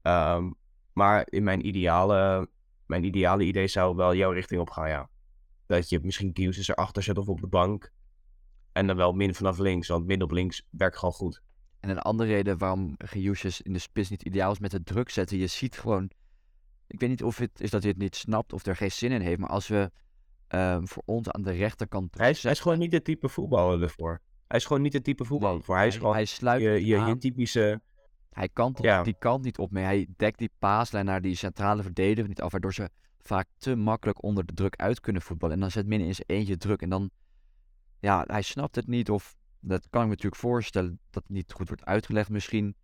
[0.02, 0.50] Ehm,
[0.92, 2.48] maar in mijn ideale,
[2.86, 5.10] mijn ideale idee zou wel jouw richting op gaan, ja.
[5.78, 7.92] Dat je misschien Giusis erachter zet of op de bank.
[8.72, 11.42] En dan wel min vanaf links, want min op links werkt gewoon goed.
[11.80, 15.10] En een andere reden waarom Giusis in de spits niet ideaal is met het druk
[15.10, 15.38] zetten.
[15.38, 16.10] Je ziet gewoon.
[16.86, 19.12] Ik weet niet of het is dat hij het niet snapt of er geen zin
[19.12, 19.38] in heeft.
[19.38, 19.90] Maar als we
[20.48, 22.18] ehm, voor ons aan de rechterkant.
[22.18, 24.20] Hij is, hij is gewoon niet het type voetballer ervoor.
[24.46, 25.76] Hij is gewoon niet het type voetballer ervoor.
[25.76, 27.80] Hij is gewoon hij sluit je, je typische...
[28.30, 29.02] Hij kan Ja.
[29.02, 29.84] die kant niet op mee.
[29.84, 32.50] Hij dekt die paaslijn naar die centrale verdediger niet af.
[32.52, 32.90] Waardoor ze
[33.22, 35.54] vaak te makkelijk onder de druk uit kunnen voetballen.
[35.54, 36.82] En dan zet Min in zijn eentje druk.
[36.82, 37.10] En dan.
[38.00, 39.10] Ja, hij snapt het niet.
[39.10, 41.00] Of dat kan ik me natuurlijk voorstellen.
[41.10, 42.76] Dat het niet goed wordt uitgelegd misschien.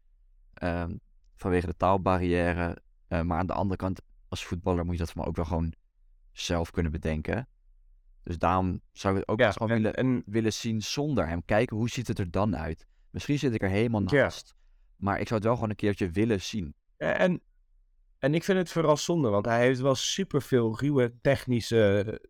[0.54, 0.96] ehm,
[1.34, 2.76] vanwege de taalbarrière.
[3.08, 5.72] Eh, maar aan de andere kant, als voetballer moet je dat van ook wel gewoon
[6.32, 7.48] zelf kunnen bedenken.
[8.22, 11.44] Dus daarom zou ik het ook Ja, gewoon en, willen, en willen zien zonder hem.
[11.44, 12.86] Kijken hoe ziet het er dan uit.
[13.10, 14.22] Misschien zit ik er helemaal Ja.
[14.22, 14.54] naast.
[14.96, 16.74] Maar ik zou het wel gewoon een keertje willen zien.
[16.96, 17.40] En,
[18.18, 22.20] en ik vind het vooral zonde, want hij heeft wel superveel ruwe technische,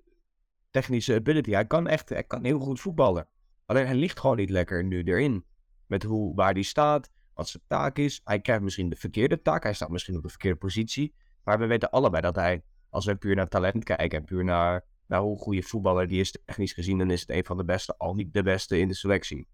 [0.70, 1.51] technische ability.
[1.51, 3.28] Hij kan echt hij kan heel goed voetballen.
[3.66, 5.45] Alleen hij ligt gewoon niet lekker nu erin.
[5.86, 8.20] Met hoe, waar hij staat, wat zijn taak is.
[8.24, 11.14] Hij krijgt misschien de verkeerde taak, hij staat misschien op de verkeerde positie.
[11.45, 14.84] Maar we weten allebei dat hij, als we puur naar talent kijken en puur naar,
[15.07, 17.95] naar hoe goede voetballer die is technisch gezien, dan is het een van de beste,
[17.97, 19.49] al niet de beste in de selectie.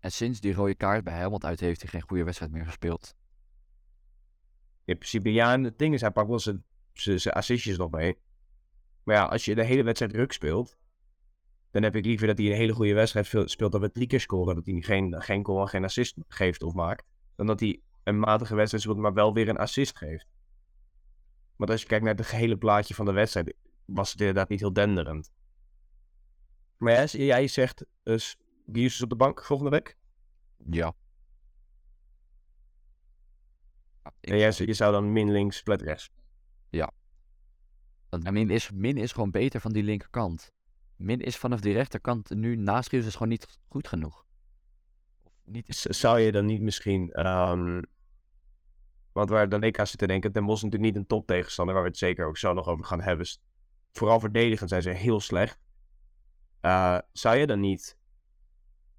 [0.00, 3.14] En sinds die rode kaart bij Helmond uit heeft hij geen goede wedstrijd meer gespeeld.
[4.88, 8.18] In principe, ja, en het ding is, hij pakt wel zijn, zijn, assistjes nog mee.
[9.02, 10.78] Maar ja, als je de hele wedstrijd druk speelt,
[11.70, 14.20] dan heb ik liever dat hij een hele goede wedstrijd speelt dan met drie keer
[14.20, 14.54] scoren.
[14.54, 17.04] Dat hij geen, geen goal en geen assist geeft of maakt.
[17.36, 20.26] Dan dat hij een matige wedstrijd speelt, maar wel weer een assist geeft.
[21.56, 24.60] Want als je kijkt naar het gehele plaatje van de wedstrijd, was het inderdaad niet
[24.60, 25.32] heel denderend.
[26.76, 28.36] Maar ja, jij zegt, dus
[28.72, 29.96] Gius op de bank volgende week?
[30.70, 30.94] Ja.
[34.04, 36.10] Ja, ik- En jij, je zou dan min links, plet rechts.
[38.08, 40.52] want Min is, Min is gewoon beter van die linkerkant.
[40.96, 44.26] Min is vanaf die rechterkant nu naast is gewoon niet goed genoeg.
[45.44, 47.12] Niet zou je dan niet misschien.
[47.12, 47.82] ehm,
[49.12, 51.26] want waar dan ik aan zit te denken, Den Bosch is natuurlijk niet een top
[51.26, 53.26] tegenstander, waar we het zeker ook zo nog over gaan hebben.
[53.92, 55.58] Vooral verdedigend zijn ze heel slecht.
[56.60, 57.98] Eh, zou je dan niet,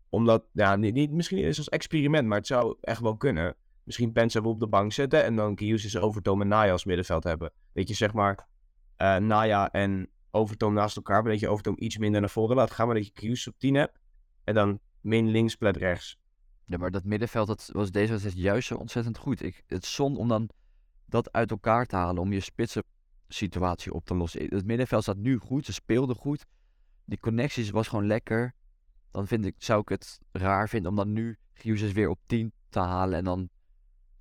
[0.10, 3.56] omdat, ja, niet, niet, misschien is het als experiment, maar het zou echt wel kunnen.
[3.90, 7.52] Misschien Pensa op de bank zetten en dan Kius Overtoom en Naya als middenveld hebben.
[7.74, 8.48] Dat je zeg maar
[8.96, 12.72] eh, Naya en Overtoom naast elkaar, maar dat je Overtoom iets minder naar voren laat
[12.72, 14.00] gaan, maar dat je Kius op 10 hebt.
[14.44, 16.18] En dan min links, plet rechts.
[16.66, 19.44] Ja, maar dat middenveld dat was deze wedstrijd juist zo ontzettend goed.
[19.44, 20.50] Ik, het zonde om dan
[21.06, 22.84] dat uit elkaar te halen, om je spitsen
[23.28, 24.42] situatie op te lossen.
[24.42, 26.46] Het middenveld staat nu goed, ze speelden goed.
[27.06, 28.54] Die connecties was gewoon lekker.
[29.12, 32.54] Dan vind ik, zou ik het raar vinden om dan nu Giuses weer op 10
[32.70, 33.50] te halen en dan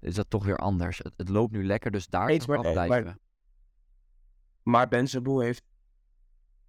[0.00, 0.98] is dat toch weer anders.
[0.98, 3.20] Het, het loopt nu lekker, dus daar Eens, ik maar- blijven.
[4.62, 5.62] Maar Benzeboe heeft...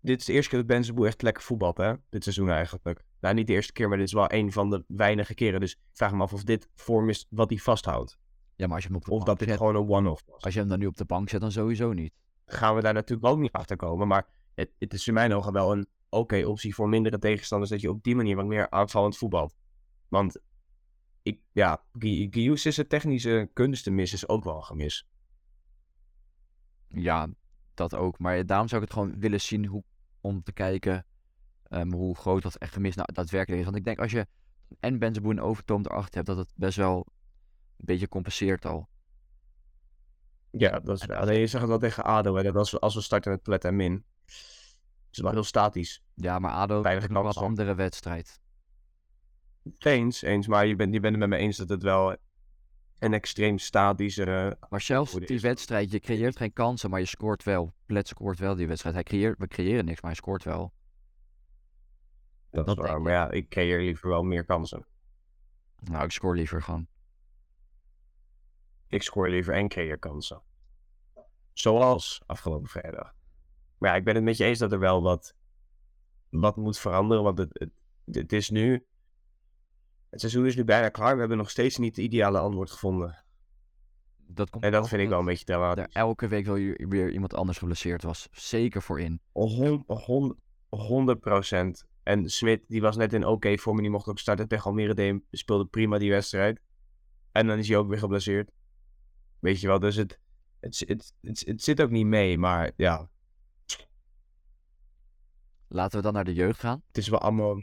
[0.01, 1.93] Dit is de eerste keer dat Benzeboe echt lekker voetbalt, hè?
[2.09, 3.03] Dit seizoen eigenlijk.
[3.19, 5.59] Nou, niet de eerste keer, maar dit is wel een van de weinige keren.
[5.59, 8.17] Dus ik vraag me af of dit vorm is wat hij vasthoudt.
[8.55, 10.23] Ja, maar als je hem op de Of bank dat dit zet, gewoon een one-off
[10.25, 10.41] was.
[10.43, 12.13] als je hem dan nu op de bank zet, dan sowieso niet.
[12.45, 14.07] Gaan we daar natuurlijk ook niet achter komen.
[14.07, 17.71] Maar het, het is in mijn ogen wel een oké optie voor mindere tegenstanders.
[17.71, 19.55] Dat je op die manier wat meer aanvallend voetbalt.
[20.07, 20.39] Want
[21.29, 21.83] ik, ja,
[22.29, 25.07] Gius is het technische kunstenmis is ook wel een gemis.
[26.87, 27.27] Ja,
[27.73, 28.19] dat ook.
[28.19, 29.83] Maar daarom zou ik het gewoon willen zien hoe,
[30.21, 31.05] om te kijken
[31.63, 33.65] ehm, hoe groot dat echt gemis nou daadwerkelijk is.
[33.65, 34.27] Want ik denk als je
[34.79, 36.97] en Benzeboe en Overtoom erachter hebt, dat het best wel
[37.77, 38.89] een beetje compenseert al.
[40.51, 42.79] Ja, dat is En Alleen je zegt het wel tegen ADO, hè, dat als we,
[42.79, 44.05] als we starten met plet en min.
[44.25, 44.75] is
[45.11, 46.03] het wel heel statisch.
[46.13, 48.39] Ja, maar ADO is een andere wedstrijd.
[49.79, 52.15] Eens, eens, maar je bent, je bent het met me eens dat het wel
[52.99, 54.57] een extreem statische...
[54.69, 57.73] Maar zelfs die wedstrijd, je creëert geen kansen, maar je scoort wel.
[57.85, 58.95] Plet scoort wel die wedstrijd.
[58.95, 60.73] Hij creëert, we creëren niks, maar hij scoort wel.
[62.49, 64.85] dat dat is waar, maar ja, ik creëer liever wel meer kansen.
[65.79, 66.87] Nou, ik scoor liever gewoon.
[68.87, 70.41] Ik scoor liever en creëer kansen.
[71.53, 73.13] Zoals afgelopen vrijdag.
[73.77, 75.35] Maar ja, ik ben het met je eens dat er wel wat,
[76.29, 77.23] wat moet veranderen.
[77.23, 77.71] Want het, het,
[78.15, 78.85] het is nu.
[80.09, 81.13] Het seizoen is nu bijna klaar.
[81.13, 83.23] We hebben nog steeds niet het ideale antwoord gevonden.
[84.27, 85.83] Dat komt En dat vind ik wel een beetje dramatisch.
[85.83, 88.27] er elke week wel weer weer iemand anders geblesseerd was.
[88.31, 89.21] Zeker voor in.
[89.31, 90.39] Hon- hon-
[90.69, 91.85] 100 procent.
[92.03, 94.93] En Smit, die was net in oké vorm en die mocht ook starten tegen Almere
[94.93, 95.19] DM.
[95.31, 96.61] Speelde prima die wedstrijd.
[97.31, 98.51] En dan is hij ook weer geblesseerd.
[99.39, 100.19] Weet je wel, dus het,
[100.59, 102.37] het, het, het, het zit ook niet mee.
[102.37, 103.09] Maar ja,
[105.67, 106.83] Laten we dan naar de jeugd gaan.
[106.87, 107.61] het is wel allemaal...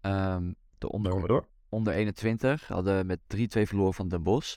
[0.00, 4.56] Ehm, de onder, onder 21 hadden met 3-2 verloren van Den Bosch.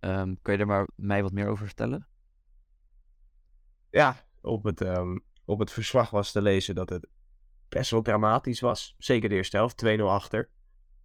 [0.00, 2.06] Ehm, kun je er maar mij wat meer over vertellen?
[3.90, 7.08] Ja, op het, ehm, op het verslag was te lezen dat het
[7.68, 8.94] best wel dramatisch was.
[8.98, 10.48] Zeker de eerste helft, 2-0 achter.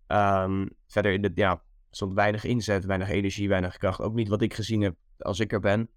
[0.08, 4.02] Ehm, verder in de, ja, stond weinig inzet, weinig energie, weinig kracht.
[4.02, 5.90] Ook niet wat ik gezien heb als ik er ben.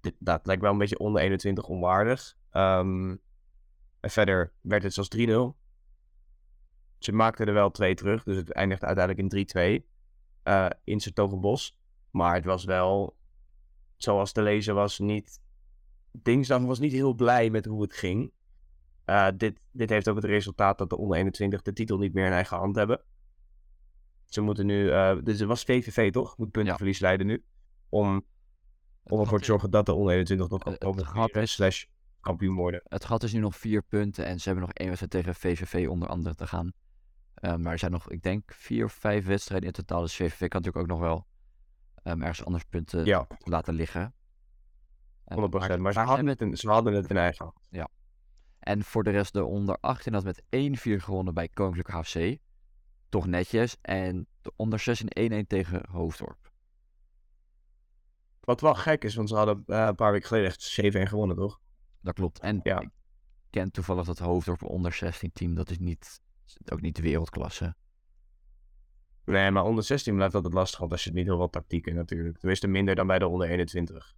[0.00, 2.36] Dit, dat lijkt wel een beetje onder 21 onwaardig.
[2.50, 3.20] En
[4.00, 5.56] verder werd het zelfs 3-0.
[6.98, 9.86] Ze maakten er wel twee terug, dus het eindigde uiteindelijk in 3-2.
[10.42, 11.78] eh in Sertogenbos.
[12.10, 13.16] Maar het was wel,
[13.96, 15.40] zoals te lezen was, niet
[16.12, 18.32] Dinsdag was niet heel blij met hoe het ging.
[19.04, 22.26] Eh, dit, dit heeft ook het resultaat dat de onder 21 de titel niet meer
[22.26, 23.02] in eigen hand hebben.
[24.24, 26.36] Ze moeten nu, eh, dus het was VVV toch?
[26.36, 27.44] Moet puntenverlies leiden nu.
[27.88, 28.24] Om,
[29.02, 31.48] om ervoor te zorgen dat de onder 21 nog kan komen.
[31.48, 31.84] Slash
[32.20, 32.80] kampioen worden.
[32.84, 35.88] Het gat is nu nog vier punten en ze hebben nog één wedstrijd tegen VVV
[35.88, 36.72] onder andere te gaan.
[37.40, 40.00] Eh, maar er zijn nog, ik denk, vier of vijf wedstrijden in totaal.
[40.00, 41.26] Dus VVV kan natuurlijk ook nog wel
[42.02, 44.14] ehm, ergens anders punten Ja, laten liggen.
[45.24, 45.80] Eh, 100%.
[45.80, 47.66] Maar, ze, ze hadden het in, ze hadden het in eigen hand.
[48.58, 50.44] En voor de rest de onder 18 had met 1-4
[51.02, 52.38] gewonnen bij Koninklijke HFC.
[53.08, 53.76] Toch netjes.
[53.80, 56.52] En de onder 16 1-1 tegen Hoofddorp.
[58.40, 61.36] Wat wel gek is, want ze hadden eh, een paar weken geleden echt 7-1 gewonnen,
[61.36, 61.60] toch?
[62.00, 62.38] Dat klopt.
[62.38, 62.80] En Ja.
[62.80, 62.90] ik
[63.50, 65.54] ken toevallig dat Hoofddorp onder 16 team.
[65.54, 66.20] Dat is niet,
[66.72, 67.74] ook niet de wereldklasse.
[69.24, 71.86] Nee, maar onder 16 blijft altijd lastig, want als je het niet heel wat tactiek
[71.86, 72.38] in natuurlijk.
[72.38, 74.14] Tenminste minder dan bij de onder 21.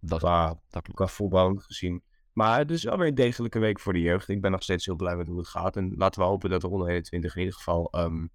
[0.00, 0.94] Dat, Qua dat klopt.
[0.94, 2.02] qua voetbal gezien.
[2.32, 4.28] Maar het is wel weer een degelijke week voor de jeugd.
[4.28, 5.76] Ik ben nog steeds heel blij met hoe het gaat.
[5.76, 8.26] En laten we hopen dat de onder 21 in ieder geval ehm,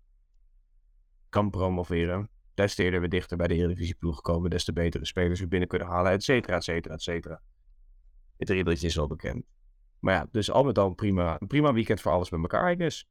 [1.30, 2.30] kan promoveren.
[2.54, 5.68] Des te eerder we dichter bij de Eredivisie-ploeg komen, des te betere spelers we binnen
[5.68, 7.42] kunnen halen, et cetera, et cetera, et cetera.
[8.38, 9.46] Het riedeltje is al bekend.
[10.00, 13.08] Maar ja, dus al met al prima, prima weekend voor alles met elkaar, I guess.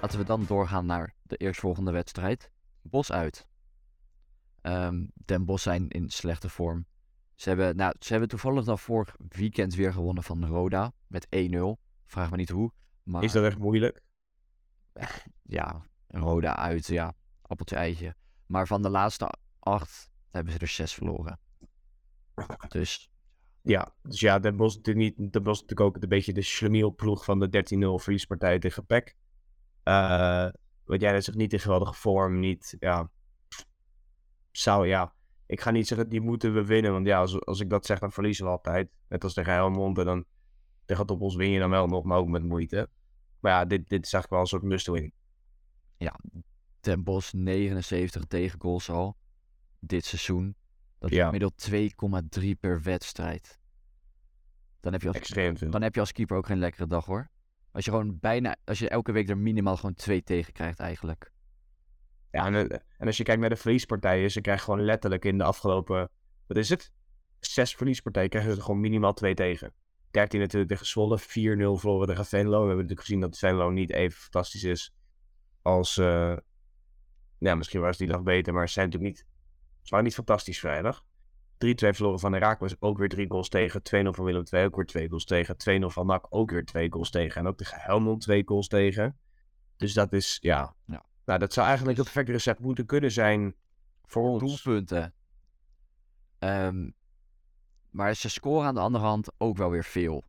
[0.00, 2.50] Laten we dan doorgaan naar de eerstvolgende wedstrijd.
[2.82, 3.46] Bos uit.
[4.60, 6.86] Ehm Den Bos zijn in slechte vorm.
[7.34, 11.28] Ze hebben, nou, ze hebben toevallig dan vorig weekend weer gewonnen van Roda met 1-0.
[12.06, 12.72] Vraag me niet hoe.
[13.02, 14.00] Maar Is dat echt moeilijk?
[15.42, 18.14] ja, Roda uit, ja, appeltje eitje.
[18.46, 21.38] Maar van de laatste acht hebben ze er zes verloren.
[22.68, 23.10] Dus
[23.66, 27.38] Ja, dus ja, Den Bosch, niet, Den Bosch natuurlijk ook een beetje de schlemielploeg van
[27.38, 29.16] de 13-0 verliespartij tegen PEC.
[29.82, 30.48] Eh
[30.84, 33.10] wat jij zegt, niet in geweldige vorm, niet, ja,
[34.50, 35.14] zou, ja,
[35.46, 37.98] ik ga niet zeggen, die moeten we winnen, want ja, als, als ik dat zeg,
[37.98, 38.90] dan verliezen we altijd.
[39.08, 40.24] Net als tegen Helmond, en dan
[40.84, 42.88] tegen Toppels win je dan wel nog, maar ook met moeite.
[43.40, 45.12] Maar ja, dit, dit is eigenlijk wel een soort must-win.
[46.80, 49.16] Den Bos 79 tegengoals al
[49.78, 50.56] dit seizoen.
[51.04, 51.24] Dat is Ja.
[51.24, 53.60] gemiddeld 2,3 per wedstrijd.
[54.80, 57.28] Dan heb, je als, Extreem dan heb je als keeper ook geen lekkere dag hoor.
[57.72, 61.32] Als je gewoon bijna, als je elke week er minimaal gewoon twee tegen krijgt eigenlijk.
[62.30, 65.38] Ja, en, eh, en als je kijkt naar de verliespartijen, ze krijgen gewoon letterlijk in
[65.38, 66.10] de afgelopen,
[66.46, 66.92] wat is het?
[67.40, 69.72] Zes verliespartijen krijgen ze er gewoon minimaal twee tegen.
[70.10, 72.50] 13 natuurlijk tegen Zwolle, 4-0 verloren tegen Venlo.
[72.50, 74.94] We hebben natuurlijk gezien dat Venlo niet even fantastisch is
[75.62, 76.36] als, eh,
[77.38, 79.26] ja, misschien was die nog beter, maar ze zijn natuurlijk niet,
[79.84, 81.04] ze waren niet fantastisch vrijdag.
[81.04, 83.80] 3-2 verloren van Herakles, ook weer drie goals tegen.
[83.82, 85.56] 2-0 van Willem II, ook weer twee goals tegen.
[85.56, 87.40] 2-0 van NAC, ook weer twee goals tegen.
[87.40, 89.18] En ook tegen Helmond twee goals tegen.
[89.76, 91.04] Dus dat is, ja, Ja.
[91.24, 93.54] nou, dat zou eigenlijk het perfecte recept moeten kunnen zijn
[94.04, 94.62] voor ons.
[94.62, 95.14] Doelpunten.
[96.38, 96.90] Ehm,
[97.90, 100.24] maar ze scoren aan de andere hand ook wel weer veel.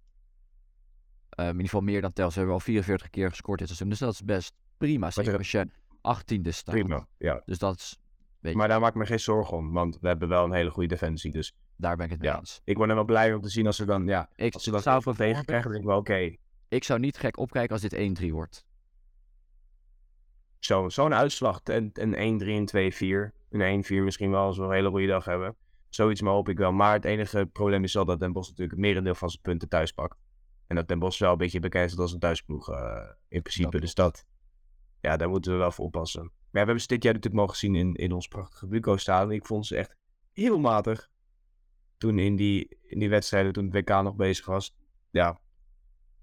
[1.29, 2.29] Ehm, in ieder geval meer dan tel.
[2.31, 3.89] Ze hebben al 44 keer gescoord dit seizoen.
[3.89, 5.11] Dus dat is best prima.
[5.11, 5.67] Zeker er- als je
[6.01, 6.75] 18e staat.
[6.75, 7.41] Prima, ja.
[7.45, 7.97] Dus dat is,
[8.45, 10.69] weet Maar daar maak ik me geen zorgen om, want we hebben wel een hele
[10.69, 11.31] goede defensie.
[11.31, 12.37] Dus daar ben ik het mee Ja.
[12.39, 12.61] eens.
[12.63, 14.71] ik word er wel blij om te zien als ze dan, ja, Ik als ze
[14.71, 16.35] dat zou, tegen krijgen, denk ik wel, oké.
[16.67, 17.93] ik zou niet gek opkijken als dit
[18.23, 18.65] 1-3 wordt.
[20.59, 24.71] Zo, zo'n uitslag, een, een 1-3, een 2-4, een 1-4 misschien wel, als we een
[24.71, 25.55] hele goede dag hebben.
[25.89, 26.71] zoiets maar hoop ik wel.
[26.71, 29.69] Maar het enige probleem is wel dat Den Bosch natuurlijk het merendeel van zijn punten
[29.69, 30.17] thuis pakt.
[30.67, 33.69] En dat Den Bosch wel een beetje bekend staat als een thuisploeg eh, in principe.
[33.71, 34.25] Dat dus dat,
[35.01, 36.31] ja, daar moeten we wel voor oppassen.
[36.55, 39.31] We hebben ze dit jaar natuurlijk mogen zien in, in ons prachtige Buco staan.
[39.31, 39.95] Ik vond ze echt
[40.33, 41.09] heel matig.
[41.97, 44.75] Toen in die, in die wedstrijden, toen het WK nog bezig was.
[45.09, 45.39] Ja,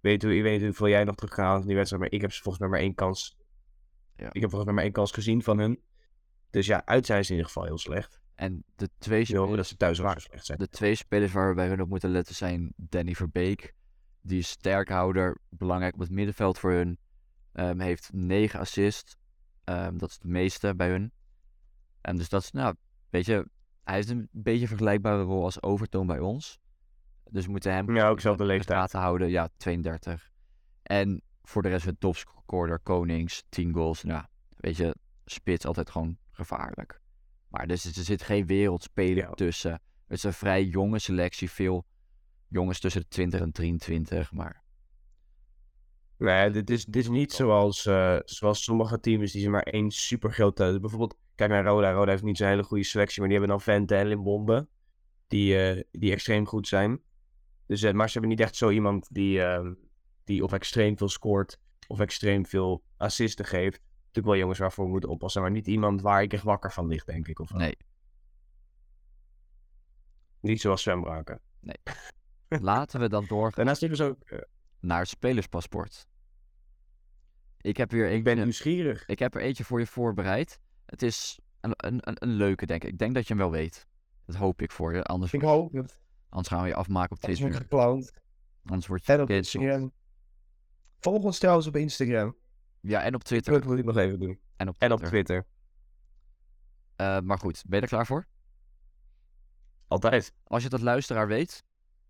[0.00, 2.02] weet, ik weet niet hoeveel jij nog teruggehaald in die wedstrijd.
[2.02, 3.36] Maar ik heb ze volgens mij maar één kans.
[4.16, 4.26] Ja.
[4.32, 5.82] Ik heb volgens mij maar één kans gezien van hun.
[6.50, 8.20] Dus ja, uit zijn ze in ieder geval heel slecht.
[8.34, 10.58] En de twee, wil dat spelers, ze thuis zo slecht zijn.
[10.58, 13.74] de twee spelers waar we bij hun op moeten letten zijn Danny Verbeek.
[14.20, 16.98] Die is sterkhouder, belangrijk op het middenveld voor hun.
[17.52, 19.20] Ehm, heeft 9 assists.
[19.72, 21.12] Ehm, dat is het meeste bij hun.
[22.00, 22.74] En dus dat is, nou,
[23.10, 23.48] weet je,
[23.84, 26.60] hij heeft een beetje een vergelijkbare rol als Overtoon bij ons.
[27.30, 28.78] Dus we moeten hem Ja, ook zelfde in de leeftijd.
[28.78, 29.28] gaten houden.
[29.28, 30.30] Ja, 32.
[30.82, 34.02] En voor de rest het topscorer, Konings, 10 goals.
[34.02, 34.24] Nou,
[34.56, 37.00] weet je, spits altijd gewoon gevaarlijk.
[37.48, 39.30] Maar dus, er zit geen wereldspeler Ja.
[39.30, 39.72] tussen.
[39.72, 41.50] Het is een vrij jonge selectie.
[41.50, 41.84] Veel
[42.48, 44.32] jongens tussen de 20 en 23.
[44.32, 44.61] Maar
[46.22, 49.90] Nee, dit is, dit is niet zoals, eh, zoals sommige teams die ze maar één
[49.90, 50.78] super grote.
[50.80, 51.92] Bijvoorbeeld, kijk naar Roda.
[51.92, 54.68] Roda heeft niet zo'n hele goede selectie, maar die hebben dan Vente en Limbombe.
[55.26, 57.00] Die, eh, die extreem goed zijn.
[57.66, 59.74] Dus, eh, maar ze hebben niet echt zo iemand die, ehm,
[60.24, 61.60] die of extreem veel scoort.
[61.86, 63.80] Of extreem veel assisten geeft.
[63.96, 65.42] Natuurlijk wel jongens waarvoor we moeten oppassen.
[65.42, 67.38] Maar niet iemand waar ik echt wakker van lig, denk ik.
[67.38, 67.76] Of nee,
[70.40, 71.40] niet zoals Sven Braken.
[72.48, 74.22] laten we dan doorgaan Daarnaast hebben ze ook.
[74.22, 74.38] eh,
[74.80, 76.06] naar het spelerspaspoort.
[77.62, 79.06] Ik heb weer ik ben nieuwsgierig.
[79.06, 80.58] ik heb er eentje voor je voorbereid.
[80.86, 82.90] Het is een, een, een, leuke, denk ik.
[82.90, 83.86] Ik denk dat je hem wel weet.
[84.26, 85.02] Dat hoop ik voor je.
[85.02, 85.98] Anders, Ik hoop het.
[86.28, 87.54] anders gaan we je afmaken op Twitter.
[87.54, 88.12] gekloond.
[88.64, 89.30] Anders word je En op.
[89.30, 89.92] Instagram.
[90.98, 92.36] Volg ons trouwens op Instagram.
[92.80, 93.52] Ja, en op Twitter.
[93.52, 94.40] Dat moet ik nog even doen.
[94.56, 95.24] En op En op Twitter.
[95.24, 95.46] Twitter.
[96.96, 98.26] Eh, maar goed, ben je er klaar voor?
[99.88, 100.32] Altijd.
[100.44, 101.64] Als je als luisteraar weet,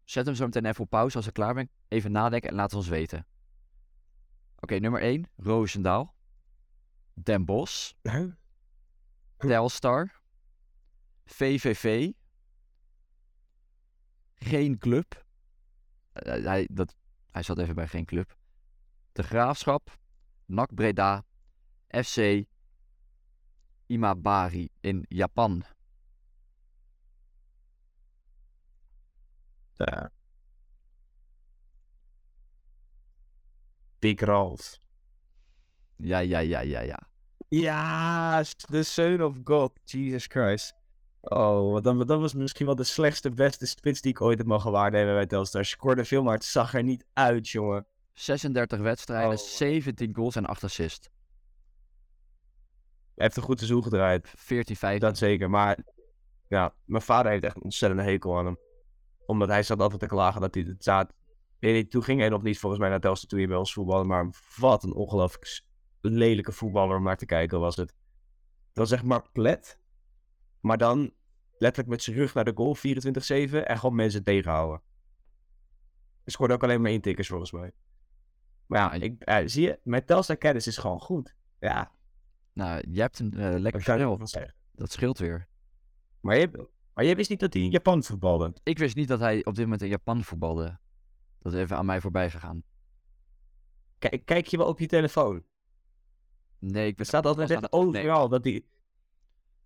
[0.05, 1.71] zet hem zo meteen even op pauze als je klaar bent.
[1.89, 3.27] Even nadenken en laat het ons weten.
[4.63, 6.15] Oké, nummer 1, Roosendaal.
[7.15, 7.93] Den Bosch.
[9.37, 10.21] Telstar.
[11.25, 12.11] VVV.
[14.35, 15.27] Geen club.
[16.13, 16.97] Eh, hij, dat,
[17.31, 18.37] hij zat even bij geen club.
[19.13, 19.99] De Graafschap.
[20.47, 21.25] NAC Breda.
[21.89, 22.45] FC.
[23.87, 25.65] Imabari in Japan.
[29.75, 30.13] Ja.
[34.03, 34.79] Big Ralph.
[35.97, 36.99] Ja, ja, ja, ja, ja.
[37.49, 39.73] Ja, the son of God.
[39.85, 40.75] Jesus Christ.
[41.21, 44.47] Oh, wat dan, dat was misschien wel de slechtste, beste spits die ik ooit heb
[44.47, 45.65] mogen waarnemen bij Telstar.
[45.65, 47.87] Scoorde veel, maar het zag er niet uit, jongen.
[48.13, 49.45] 36 wedstrijden, Oh.
[49.45, 51.09] 17 goals en 8 assists.
[53.15, 54.33] Hij heeft een goed seizoen gedraaid.
[54.37, 55.01] 14, 15.
[55.01, 55.51] Dat zeker.
[55.51, 55.79] Maar
[56.49, 58.59] ja, mijn vader heeft echt een ontzettende hekel aan hem.
[59.27, 61.13] Omdat hij zat altijd te klagen dat hij het zaad.
[61.63, 63.73] Weet je, toen ging hij nog niet volgens mij naar Telstar toen hij bij ons
[63.73, 64.05] voetbalde.
[64.05, 65.63] Maar wat een ongelooflijk
[66.01, 67.95] lelijke voetballer om naar te kijken was het.
[68.69, 69.79] Het was echt maar plet.
[70.61, 71.13] Maar dan
[71.59, 72.81] letterlijk met zijn rug naar de goal 24-7
[73.65, 74.83] en gewoon mensen tegenhouden.
[76.23, 77.73] Hij scoorde ook alleen maar intikkers volgens mij.
[78.67, 81.35] Maar ja, ik, eh, zie je, mijn Telstar kennis is gewoon goed.
[81.59, 81.93] Ja,
[82.53, 83.83] Nou, je hebt een daar lekker
[84.29, 84.55] zeggen.
[84.73, 85.49] Dat scheelt weer.
[86.21, 88.55] Maar je, maar je wist niet dat hij in Japan voetbalde.
[88.63, 90.81] Ik wist niet dat hij op dit moment in Japan voetbalde.
[91.43, 92.63] Dat is even aan mij voorbij gegaan.
[93.99, 95.45] Kijk, kijk je wel op je telefoon?
[96.59, 98.65] Nee, ik wist staat altijd echt overal dat hij...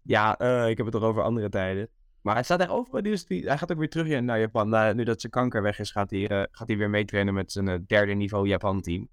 [0.03, 1.89] Ja, eh, ik heb het toch over andere tijden.
[2.21, 3.03] Maar hij staat echt overal.
[3.03, 4.69] Dus die, hij gaat ook weer terug naar Japan.
[4.69, 7.53] Na- nu dat zijn kanker weg is, gaat hij, eh, gaat hij weer meetrainen met
[7.53, 9.09] zijn eh, derde niveau Japan-team.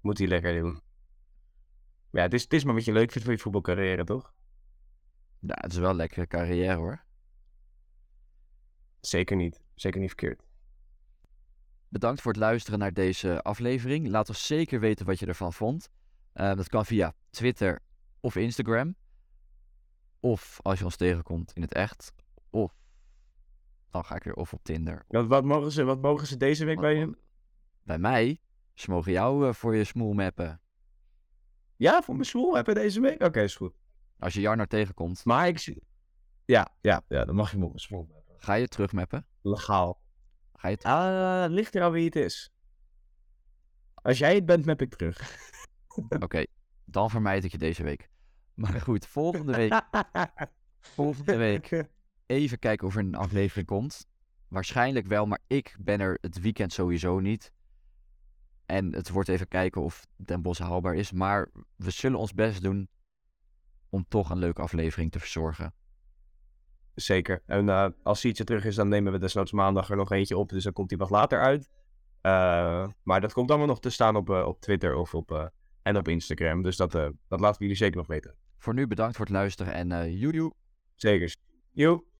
[0.00, 0.80] Moet hij lekker doen.
[2.10, 4.34] Ja, het is, het is maar wat je leuk vindt voor je voetbalcarrière, toch?
[5.40, 7.04] Ja, het is wel een lekkere carrière hoor.
[9.00, 9.62] Zeker niet.
[9.74, 10.42] Zeker niet verkeerd.
[11.94, 14.08] Bedankt voor het luisteren naar deze aflevering.
[14.08, 15.88] Laat ons zeker weten wat je ervan vond.
[16.32, 17.80] Eh, dat kan via Twitter
[18.20, 18.94] of Instagram.
[20.20, 22.12] Of als je ons tegenkomt in het echt.
[22.50, 22.74] Of
[23.90, 25.04] dan ga ik weer of op Tinder.
[25.08, 27.16] Wat, wat, mogen, ze, wat mogen ze deze week bij je?
[27.82, 28.40] Bij mij,
[28.72, 30.60] ze mogen jou eh, voor je smoel mappen.
[31.76, 33.22] Ja, voor mijn school hebben deze week?
[33.22, 33.74] Oké, is goed.
[34.18, 35.82] Als je Jarno tegenkomt, Maar ik zie...
[36.44, 38.34] Ja, ja, ja, dan mag je me op mijn school hebben.
[38.38, 39.26] ga je terugmappen.
[39.42, 40.02] Legaal.
[40.64, 42.52] Ga je Ah, ligt er aan wie het is.
[43.94, 45.38] Als jij het bent, map ik terug.
[46.24, 46.44] Oké,
[46.84, 48.08] dan vermijd ik je deze week.
[48.54, 49.82] Maar goed, volgende week,
[50.96, 51.84] volgende week
[52.26, 54.06] even kijken of er een aflevering komt.
[54.48, 57.52] Waarschijnlijk wel, maar ik ben er het weekend sowieso niet.
[58.66, 61.12] En het wordt even kijken of Den Bosch haalbaar is.
[61.12, 62.88] Maar we zullen ons best doen
[63.88, 65.74] om toch een leuke aflevering te verzorgen.
[66.94, 67.42] Zeker.
[67.46, 70.48] En eh, als Sietje terug is, dan nemen we desnoods maandag er nog eentje op.
[70.48, 71.70] Dus dan komt hij wat later uit.
[72.20, 75.96] Eh, maar dat komt allemaal nog te staan op, eh, op Twitter of op, en
[75.96, 76.62] op Instagram.
[76.62, 76.92] Dus dat,
[77.28, 78.34] dat laten we jullie zeker nog weten.
[78.58, 80.52] Voor nu bedankt voor het luisteren en eh joejoe.
[80.94, 81.36] Zeker.
[81.72, 82.13] Joe.